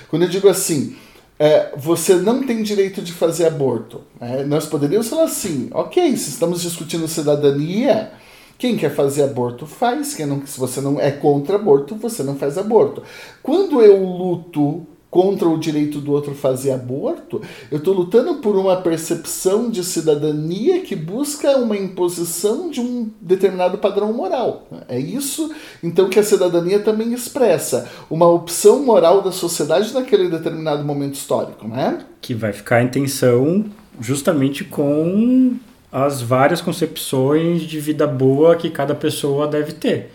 [0.09, 0.95] Quando eu digo assim,
[1.39, 4.01] é, você não tem direito de fazer aborto.
[4.19, 8.11] É, nós poderíamos falar assim, ok, se estamos discutindo cidadania,
[8.59, 10.13] quem quer fazer aborto faz.
[10.13, 13.01] Quem não, se você não é contra aborto, você não faz aborto.
[13.41, 17.41] Quando eu luto contra o direito do outro fazer aborto,
[17.71, 23.77] eu estou lutando por uma percepção de cidadania que busca uma imposição de um determinado
[23.77, 24.67] padrão moral.
[24.87, 30.83] É isso, então, que a cidadania também expressa uma opção moral da sociedade naquele determinado
[30.83, 32.05] momento histórico, né?
[32.21, 33.65] Que vai ficar em tensão
[33.99, 35.57] justamente com
[35.91, 40.11] as várias concepções de vida boa que cada pessoa deve ter.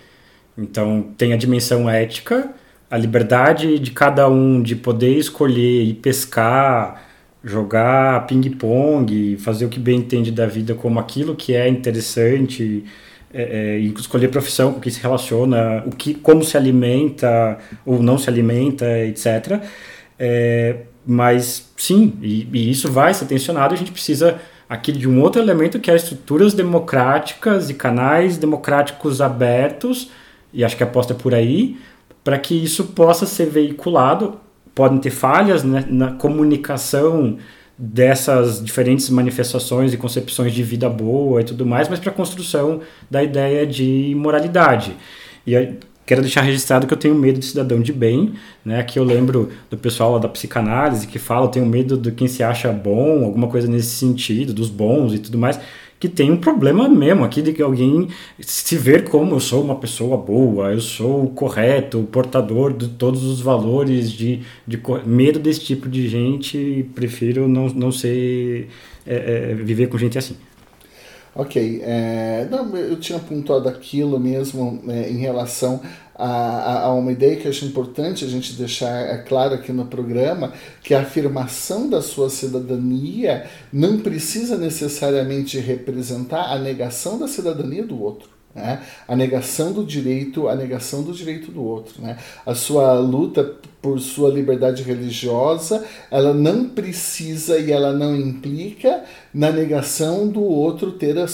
[0.56, 2.50] Então, tem a dimensão ética,
[2.90, 7.02] a liberdade de cada um de poder escolher e pescar,
[7.42, 12.84] jogar ping-pong, fazer o que bem entende da vida como aquilo que é interessante,
[13.32, 18.16] é, é, escolher profissão com que se relaciona, o que, como se alimenta ou não
[18.16, 19.60] se alimenta, etc.
[20.16, 25.20] É, mas sim, e, e isso vai ser tensionado, a gente precisa aqui de um
[25.20, 30.10] outro elemento que é estruturas democráticas e canais democráticos abertos,
[30.52, 31.76] e acho que aposta por aí,
[32.22, 34.40] para que isso possa ser veiculado.
[34.74, 37.38] Podem ter falhas né, na comunicação
[37.76, 42.80] dessas diferentes manifestações e concepções de vida boa e tudo mais, mas para a construção
[43.10, 44.96] da ideia de moralidade.
[45.46, 45.54] E
[46.06, 48.82] Quero deixar registrado que eu tenho medo de cidadão de bem, né?
[48.82, 52.42] Que eu lembro do pessoal da psicanálise que fala, eu tenho medo de quem se
[52.42, 55.58] acha bom, alguma coisa nesse sentido, dos bons e tudo mais,
[55.98, 58.08] que tem um problema mesmo aqui de que alguém
[58.38, 63.40] se ver como eu sou uma pessoa boa, eu sou correto, portador de todos os
[63.40, 68.68] valores, de, de medo desse tipo de gente, prefiro não, não ser,
[69.06, 70.36] é, é, viver com gente assim.
[71.36, 75.80] Ok, é, não, eu tinha pontuado aquilo mesmo é, em relação
[76.14, 80.52] a, a, uma ideia que acho importante a gente deixar é claro aqui no programa,
[80.82, 88.00] que a afirmação da sua cidadania não precisa necessariamente representar a negação da cidadania do
[88.00, 88.28] outro.
[88.54, 88.80] Né?
[89.08, 92.00] A negação do direito, a negação do direito do outro.
[92.00, 92.16] Né?
[92.46, 99.04] A sua luta por sua liberdade religiosa, ela não precisa e ela não implica
[99.34, 101.26] na negação do outro ter a,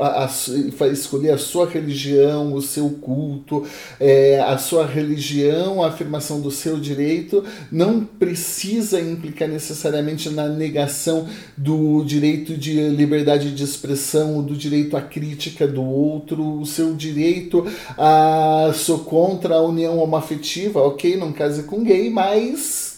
[0.00, 3.66] a, a escolher a sua religião, o seu culto,
[4.00, 11.26] é, a sua religião, a afirmação do seu direito, não precisa implicar necessariamente na negação
[11.58, 17.66] do direito de liberdade de expressão, do direito à crítica do outro, o seu direito
[17.98, 22.92] a sou contra a união homoafetiva, ok, não case com gay, mas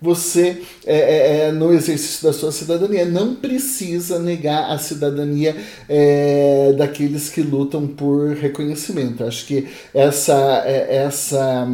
[0.00, 5.54] você, é, é, é, no exercício da sua cidadania, não precisa negar a cidadania
[5.88, 9.24] é, daqueles que lutam por reconhecimento.
[9.24, 11.68] Acho que essa, é, essa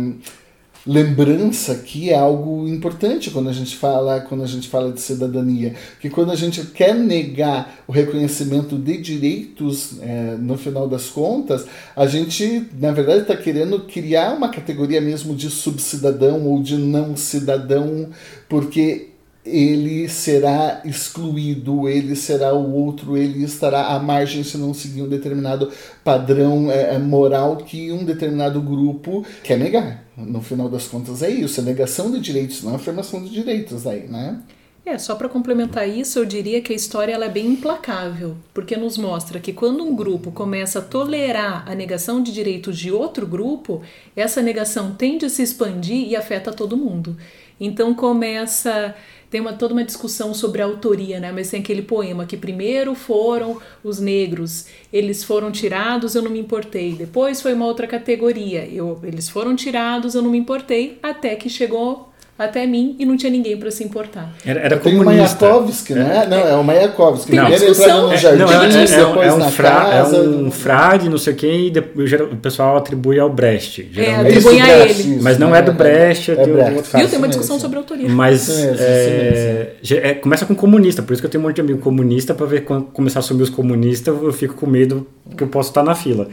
[0.87, 5.75] lembrança aqui é algo importante quando a gente fala quando a gente fala de cidadania
[6.01, 11.67] que quando a gente quer negar o reconhecimento de direitos é, no final das contas
[11.97, 17.17] a gente na verdade está querendo criar uma categoria mesmo de subcidadão ou de não
[17.17, 18.09] cidadão
[18.49, 19.09] porque
[19.47, 25.09] ele será excluído, ele será o outro, ele estará à margem se não seguir um
[25.09, 25.71] determinado
[26.03, 30.05] padrão é, é, moral que um determinado grupo quer negar.
[30.17, 33.87] No final das contas é isso, é negação de direitos, não é afirmação de direitos
[33.87, 34.41] aí, né?
[34.85, 38.77] É, só para complementar isso, eu diria que a história ela é bem implacável, porque
[38.77, 43.27] nos mostra que quando um grupo começa a tolerar a negação de direitos de outro
[43.27, 43.83] grupo,
[44.15, 47.17] essa negação tende a se expandir e afeta todo mundo.
[47.59, 48.95] Então começa
[49.31, 51.33] tem uma, toda uma discussão sobre a autoria, né?
[51.33, 56.39] Mas tem aquele poema que primeiro foram os negros, eles foram tirados, eu não me
[56.39, 56.95] importei.
[56.95, 61.49] Depois foi uma outra categoria, eu, eles foram tirados, eu não me importei, até que
[61.49, 64.31] chegou até mim e não tinha ninguém para se importar.
[64.45, 65.47] Era, era comunista.
[65.47, 66.23] o Mayakovsky, né?
[66.25, 66.29] É.
[66.29, 67.31] Não, é o Mayakovsky.
[67.31, 69.51] Tem Primeiro discussão- entrando no É, jardim, Não, é, é, é, depois é um na
[69.51, 70.17] fra, casa.
[70.17, 73.91] é um frade, não sei o quê, e depois, o pessoal atribui ao Brecht.
[73.97, 74.93] É, atribui a ele.
[74.93, 76.75] isso, Mas não é do Brecht, é um Brecht.
[76.77, 77.03] outro cara.
[77.05, 77.09] Viu?
[77.11, 78.09] Tem uma discussão sobre a autoria.
[78.09, 81.79] Mas é, é, começa com comunista, por isso que eu tenho um monte de amigo
[81.79, 85.07] comunista, para ver quando começar a assumir os comunistas, eu fico com medo
[85.37, 86.29] que eu posso estar na fila.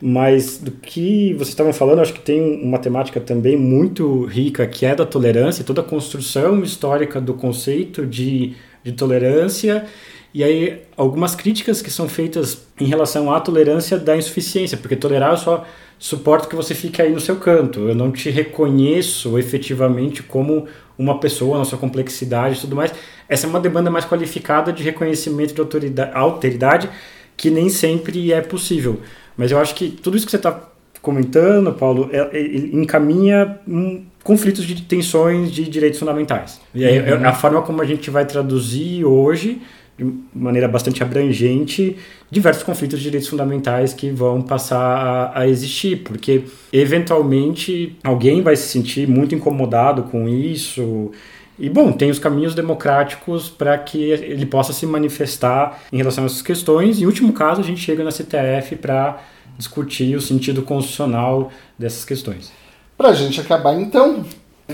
[0.00, 4.84] Mas do que vocês estavam falando, acho que tem uma temática também muito rica, que
[4.84, 8.54] é da tolerância, toda a construção histórica do conceito de,
[8.84, 9.86] de tolerância,
[10.34, 15.30] e aí algumas críticas que são feitas em relação à tolerância da insuficiência, porque tolerar
[15.30, 15.64] eu só
[15.98, 20.66] suporto que você fique aí no seu canto, eu não te reconheço efetivamente como
[20.98, 22.92] uma pessoa, na sua complexidade e tudo mais.
[23.26, 26.90] Essa é uma demanda mais qualificada de reconhecimento de autoridade, alteridade,
[27.34, 29.00] que nem sempre é possível.
[29.36, 30.58] Mas eu acho que tudo isso que você está
[31.02, 36.60] comentando, Paulo, é, é, encaminha um, conflitos de tensões de direitos fundamentais.
[36.74, 39.62] E aí, é a forma como a gente vai traduzir hoje,
[39.96, 41.96] de maneira bastante abrangente,
[42.30, 46.42] diversos conflitos de direitos fundamentais que vão passar a, a existir, porque
[46.72, 51.12] eventualmente alguém vai se sentir muito incomodado com isso.
[51.58, 56.26] E bom, tem os caminhos democráticos para que ele possa se manifestar em relação a
[56.26, 57.00] essas questões.
[57.00, 59.18] Em último caso, a gente chega na CTF para
[59.56, 62.52] discutir o sentido constitucional dessas questões.
[62.96, 64.24] Para a gente acabar então,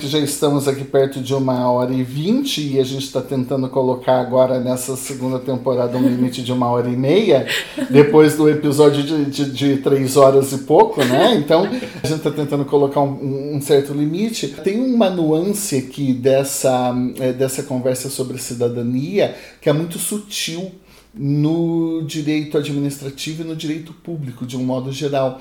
[0.00, 4.20] já estamos aqui perto de uma hora e vinte e a gente está tentando colocar
[4.20, 7.46] agora nessa segunda temporada um limite de uma hora e meia,
[7.90, 11.34] depois do episódio de, de, de três horas e pouco, né?
[11.36, 14.48] Então a gente está tentando colocar um, um, certo limite.
[14.48, 20.72] Tem uma nuance aqui dessa, é, dessa conversa sobre cidadania que é muito sutil
[21.14, 25.38] no direito administrativo e no direito público, de um modo geral.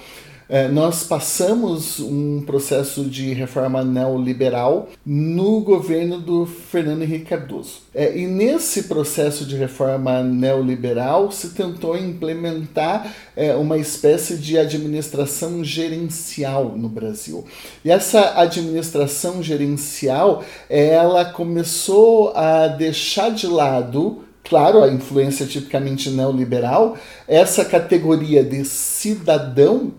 [0.53, 7.83] É, nós passamos um processo de reforma neoliberal no governo do Fernando Henrique Cardoso.
[7.95, 15.63] É, e nesse processo de reforma neoliberal se tentou implementar é, uma espécie de administração
[15.63, 17.45] gerencial no Brasil.
[17.85, 26.97] E essa administração gerencial ela começou a deixar de lado claro, a influência tipicamente neoliberal,
[27.25, 29.93] essa categoria de cidadão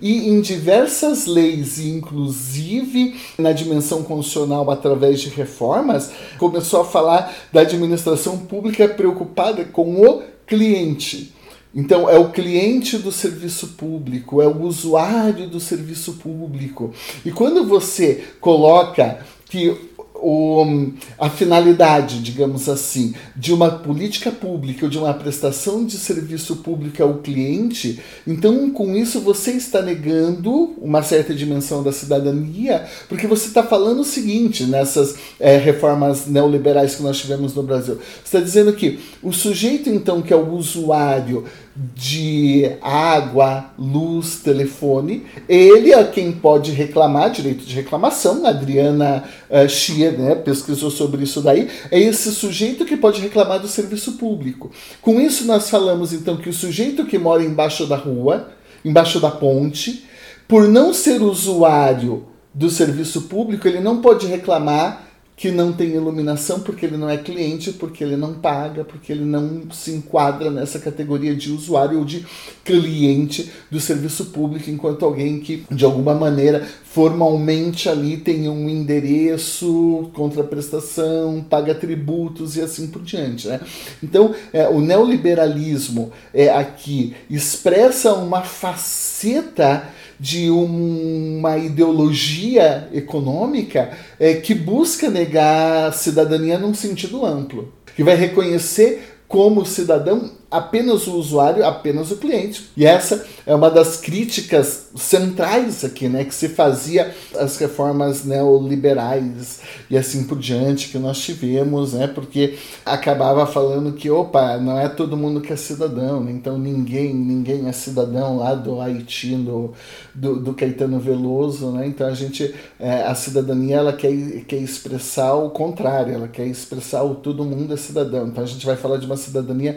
[0.00, 7.62] e em diversas leis, inclusive na dimensão constitucional através de reformas, começou a falar da
[7.62, 11.32] administração pública preocupada com o cliente.
[11.74, 16.94] Então, é o cliente do serviço público, é o usuário do serviço público.
[17.22, 19.76] E quando você coloca que
[20.20, 26.56] o, a finalidade, digamos assim, de uma política pública ou de uma prestação de serviço
[26.56, 33.26] público ao cliente, então com isso você está negando uma certa dimensão da cidadania, porque
[33.26, 37.96] você está falando o seguinte nessas é, reformas neoliberais que nós tivemos no Brasil.
[37.96, 41.44] Você está dizendo que o sujeito, então, que é o usuário,
[41.94, 45.26] de água, luz, telefone.
[45.48, 48.46] Ele é quem pode reclamar, direito de reclamação.
[48.46, 51.68] A Adriana uh, Chia né, pesquisou sobre isso daí.
[51.90, 54.70] É esse sujeito que pode reclamar do serviço público.
[55.02, 58.48] Com isso, nós falamos então que o sujeito que mora embaixo da rua,
[58.84, 60.04] embaixo da ponte,
[60.48, 65.05] por não ser usuário do serviço público, ele não pode reclamar
[65.36, 69.24] que não tem iluminação porque ele não é cliente, porque ele não paga, porque ele
[69.24, 72.26] não se enquadra nessa categoria de usuário ou de
[72.64, 80.10] cliente do serviço público, enquanto alguém que de alguma maneira formalmente ali tem um endereço,
[80.14, 83.46] contraprestação, paga tributos e assim por diante.
[83.46, 83.60] Né?
[84.02, 89.86] Então, é, o neoliberalismo é aqui expressa uma faceta
[90.18, 98.16] de uma ideologia econômica é, que busca negar a cidadania num sentido amplo, que vai
[98.16, 102.70] reconhecer como cidadão apenas o usuário, apenas o cliente.
[102.76, 109.60] E essa é uma das críticas centrais aqui, né, que se fazia as reformas neoliberais
[109.90, 114.88] e assim por diante que nós tivemos, né, porque acabava falando que, opa, não é
[114.88, 119.72] todo mundo que é cidadão, né, então ninguém, ninguém é cidadão lá do Haiti, do,
[120.14, 124.12] do, do Caetano Veloso, né, então a gente, é, a cidadania, ela quer,
[124.46, 128.64] quer expressar o contrário, ela quer expressar o todo mundo é cidadão, então a gente
[128.64, 129.76] vai falar de uma cidadania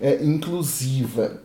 [0.00, 1.40] é, inclusiva,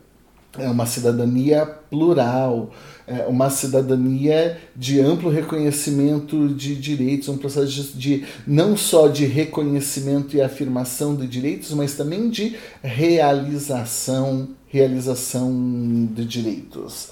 [0.58, 2.72] é uma cidadania plural,
[3.08, 10.36] é uma cidadania de amplo reconhecimento de direitos, um processo de não só de reconhecimento
[10.36, 17.10] e afirmação de direitos, mas também de realização, realização de direitos.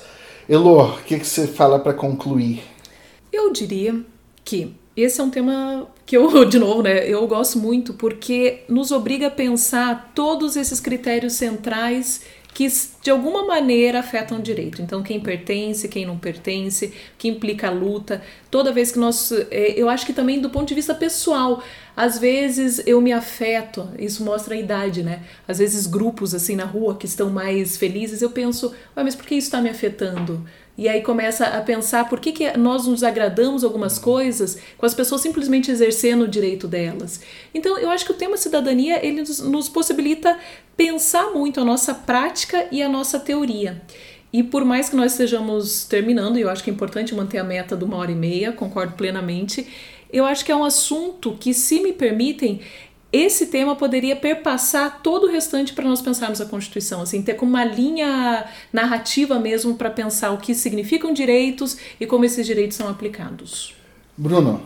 [0.47, 2.61] Elor, o que, que você fala para concluir?
[3.31, 4.03] Eu diria
[4.43, 8.91] que esse é um tema que eu, de novo, né, eu gosto muito porque nos
[8.91, 12.21] obriga a pensar todos esses critérios centrais
[12.53, 12.67] que
[13.01, 14.81] de alguma maneira afetam o direito.
[14.81, 18.21] Então, quem pertence, quem não pertence, que implica a luta.
[18.49, 19.31] Toda vez que nós.
[19.49, 21.63] É, eu acho que também do ponto de vista pessoal,
[21.95, 25.21] às vezes eu me afeto, isso mostra a idade, né?
[25.47, 29.35] Às vezes grupos assim na rua que estão mais felizes, eu penso, mas por que
[29.35, 30.45] isso está me afetando?
[30.79, 34.93] E aí começa a pensar por que, que nós nos agradamos algumas coisas com as
[34.93, 37.19] pessoas simplesmente exercendo o direito delas.
[37.53, 40.39] Então eu acho que o tema cidadania ele nos, nos possibilita
[40.77, 43.81] pensar muito a nossa prática e a nossa teoria.
[44.31, 47.43] E por mais que nós estejamos terminando, e eu acho que é importante manter a
[47.43, 49.67] meta de uma hora e meia, concordo plenamente,
[50.09, 52.61] eu acho que é um assunto que, se me permitem,
[53.11, 57.51] esse tema poderia perpassar todo o restante para nós pensarmos a Constituição, assim, ter como
[57.51, 62.87] uma linha narrativa mesmo para pensar o que significam direitos e como esses direitos são
[62.87, 63.73] aplicados.
[64.15, 64.61] Bruno.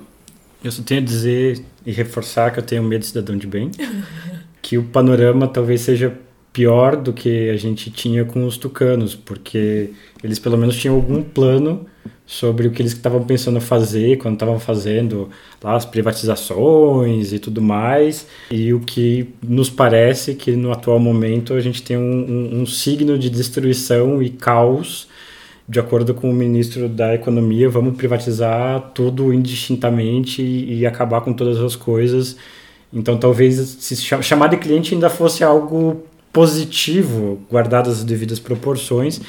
[0.64, 3.70] Eu só tenho a dizer e reforçar que eu tenho medo de cidadão de bem,
[4.61, 6.18] que o panorama talvez seja
[6.53, 9.89] pior do que a gente tinha com os tucanos, porque
[10.23, 11.88] eles pelo menos tinham algum plano
[12.25, 15.30] sobre o que eles estavam pensando fazer quando estavam fazendo
[15.61, 21.55] lá as privatizações e tudo mais, e o que nos parece que no atual momento
[21.55, 25.07] a gente tem um, um, um signo de destruição e caos
[25.67, 31.34] de acordo com o ministro da Economia, vamos privatizar tudo indistintamente e, e acabar com
[31.34, 32.35] todas as coisas.
[32.91, 36.03] Então, talvez se chamar de cliente ainda fosse algo
[36.34, 39.22] positivo, guardadas as devidas proporções.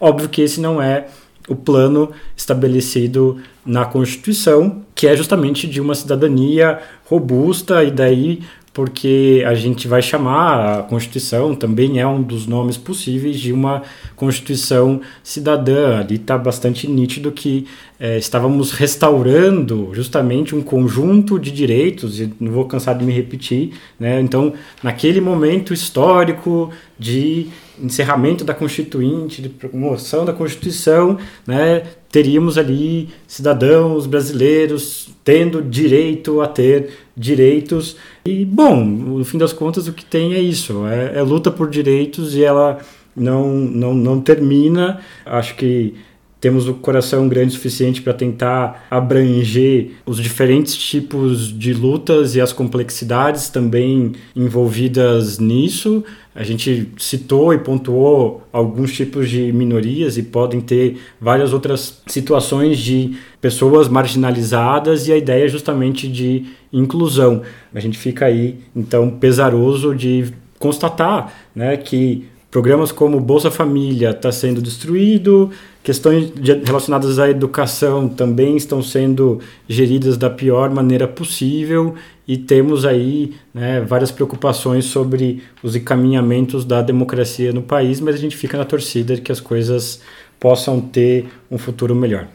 [0.00, 1.08] Óbvio que esse não é
[1.48, 9.44] o plano estabelecido na Constituição, que é justamente de uma cidadania robusta, e daí porque
[9.46, 13.82] a gente vai chamar a Constituição, também é um dos nomes possíveis de uma
[14.22, 15.98] Constituição cidadã.
[15.98, 17.66] Ali está bastante nítido que
[17.98, 23.72] é, estávamos restaurando justamente um conjunto de direitos, e não vou cansar de me repetir,
[23.98, 24.20] né?
[24.20, 27.48] então, naquele momento histórico de
[27.82, 36.46] encerramento da Constituinte, de promoção da Constituição, né, teríamos ali cidadãos brasileiros tendo direito a
[36.46, 37.96] ter direitos.
[38.24, 41.68] E, bom, no fim das contas, o que tem é isso: é, é luta por
[41.68, 42.78] direitos e ela
[43.14, 45.00] não, não, não termina.
[45.24, 45.94] Acho que
[46.42, 52.40] temos o coração grande o suficiente para tentar abranger os diferentes tipos de lutas e
[52.40, 56.02] as complexidades também envolvidas nisso.
[56.34, 62.78] A gente citou e pontuou alguns tipos de minorias e podem ter várias outras situações
[62.78, 67.42] de pessoas marginalizadas e a ideia é justamente de inclusão.
[67.72, 74.30] A gente fica aí então pesaroso de constatar, né, que Programas como Bolsa Família está
[74.30, 75.50] sendo destruído,
[75.82, 81.94] questões de, relacionadas à educação também estão sendo geridas da pior maneira possível
[82.28, 88.18] e temos aí né, várias preocupações sobre os encaminhamentos da democracia no país, mas a
[88.18, 90.02] gente fica na torcida de que as coisas
[90.38, 92.28] possam ter um futuro melhor.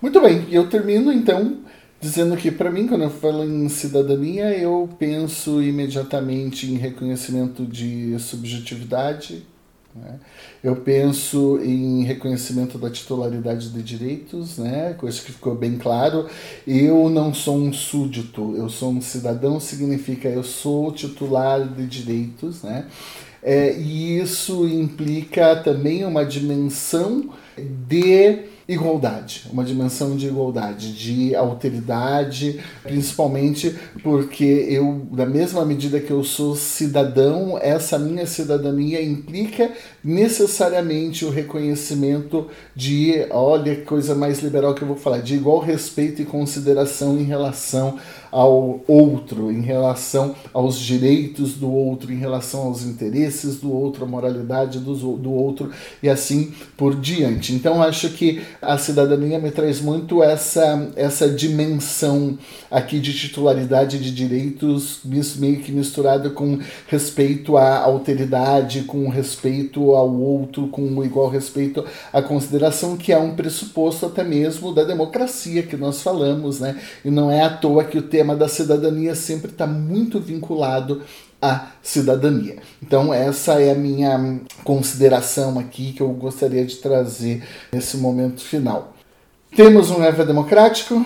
[0.00, 1.58] Muito bem, eu termino então
[2.02, 8.18] dizendo que para mim quando eu falo em cidadania eu penso imediatamente em reconhecimento de
[8.18, 9.46] subjetividade
[9.94, 10.18] né?
[10.64, 14.94] eu penso em reconhecimento da titularidade de direitos né?
[14.94, 16.26] Coisa que ficou bem claro.
[16.66, 22.64] Eu não sou um súdito eu sou um cidadão significa eu sou titular de direitos
[22.64, 22.86] né?
[23.40, 32.60] É, e isso implica também uma dimensão de igualdade, uma dimensão de igualdade, de alteridade,
[32.82, 39.70] principalmente porque eu, da mesma medida que eu sou cidadão, essa minha cidadania implica
[40.02, 46.22] necessariamente o reconhecimento de, olha coisa mais liberal que eu vou falar, de igual respeito
[46.22, 47.98] e consideração em relação
[48.32, 54.08] ao outro, em relação aos direitos do outro, em relação aos interesses do outro, a
[54.08, 55.70] moralidade do, do outro
[56.02, 57.52] e assim por diante.
[57.52, 62.38] Então acho que a cidadania me traz muito essa, essa dimensão
[62.70, 65.00] aqui de titularidade de direitos,
[65.36, 72.22] meio que misturada com respeito à alteridade, com respeito ao outro, com igual respeito à
[72.22, 76.80] consideração, que é um pressuposto até mesmo da democracia que nós falamos, né?
[77.04, 81.02] E não é à toa que o tema da cidadania sempre está muito vinculado
[81.40, 82.58] à cidadania.
[82.80, 88.94] Então, essa é a minha consideração aqui que eu gostaria de trazer nesse momento final.
[89.56, 91.04] Temos um EVA democrático?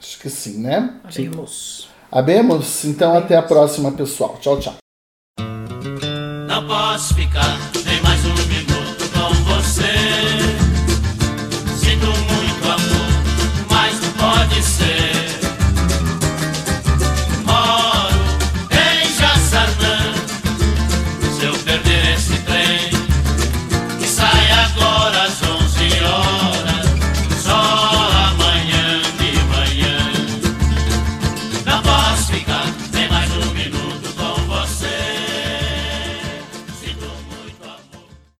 [0.00, 0.96] Acho que sim, né?
[1.04, 1.88] Abemos.
[2.10, 2.84] Abemos?
[2.84, 4.36] Então, até a próxima, pessoal.
[4.40, 4.74] Tchau, tchau.
[6.48, 7.56] Não posso ficar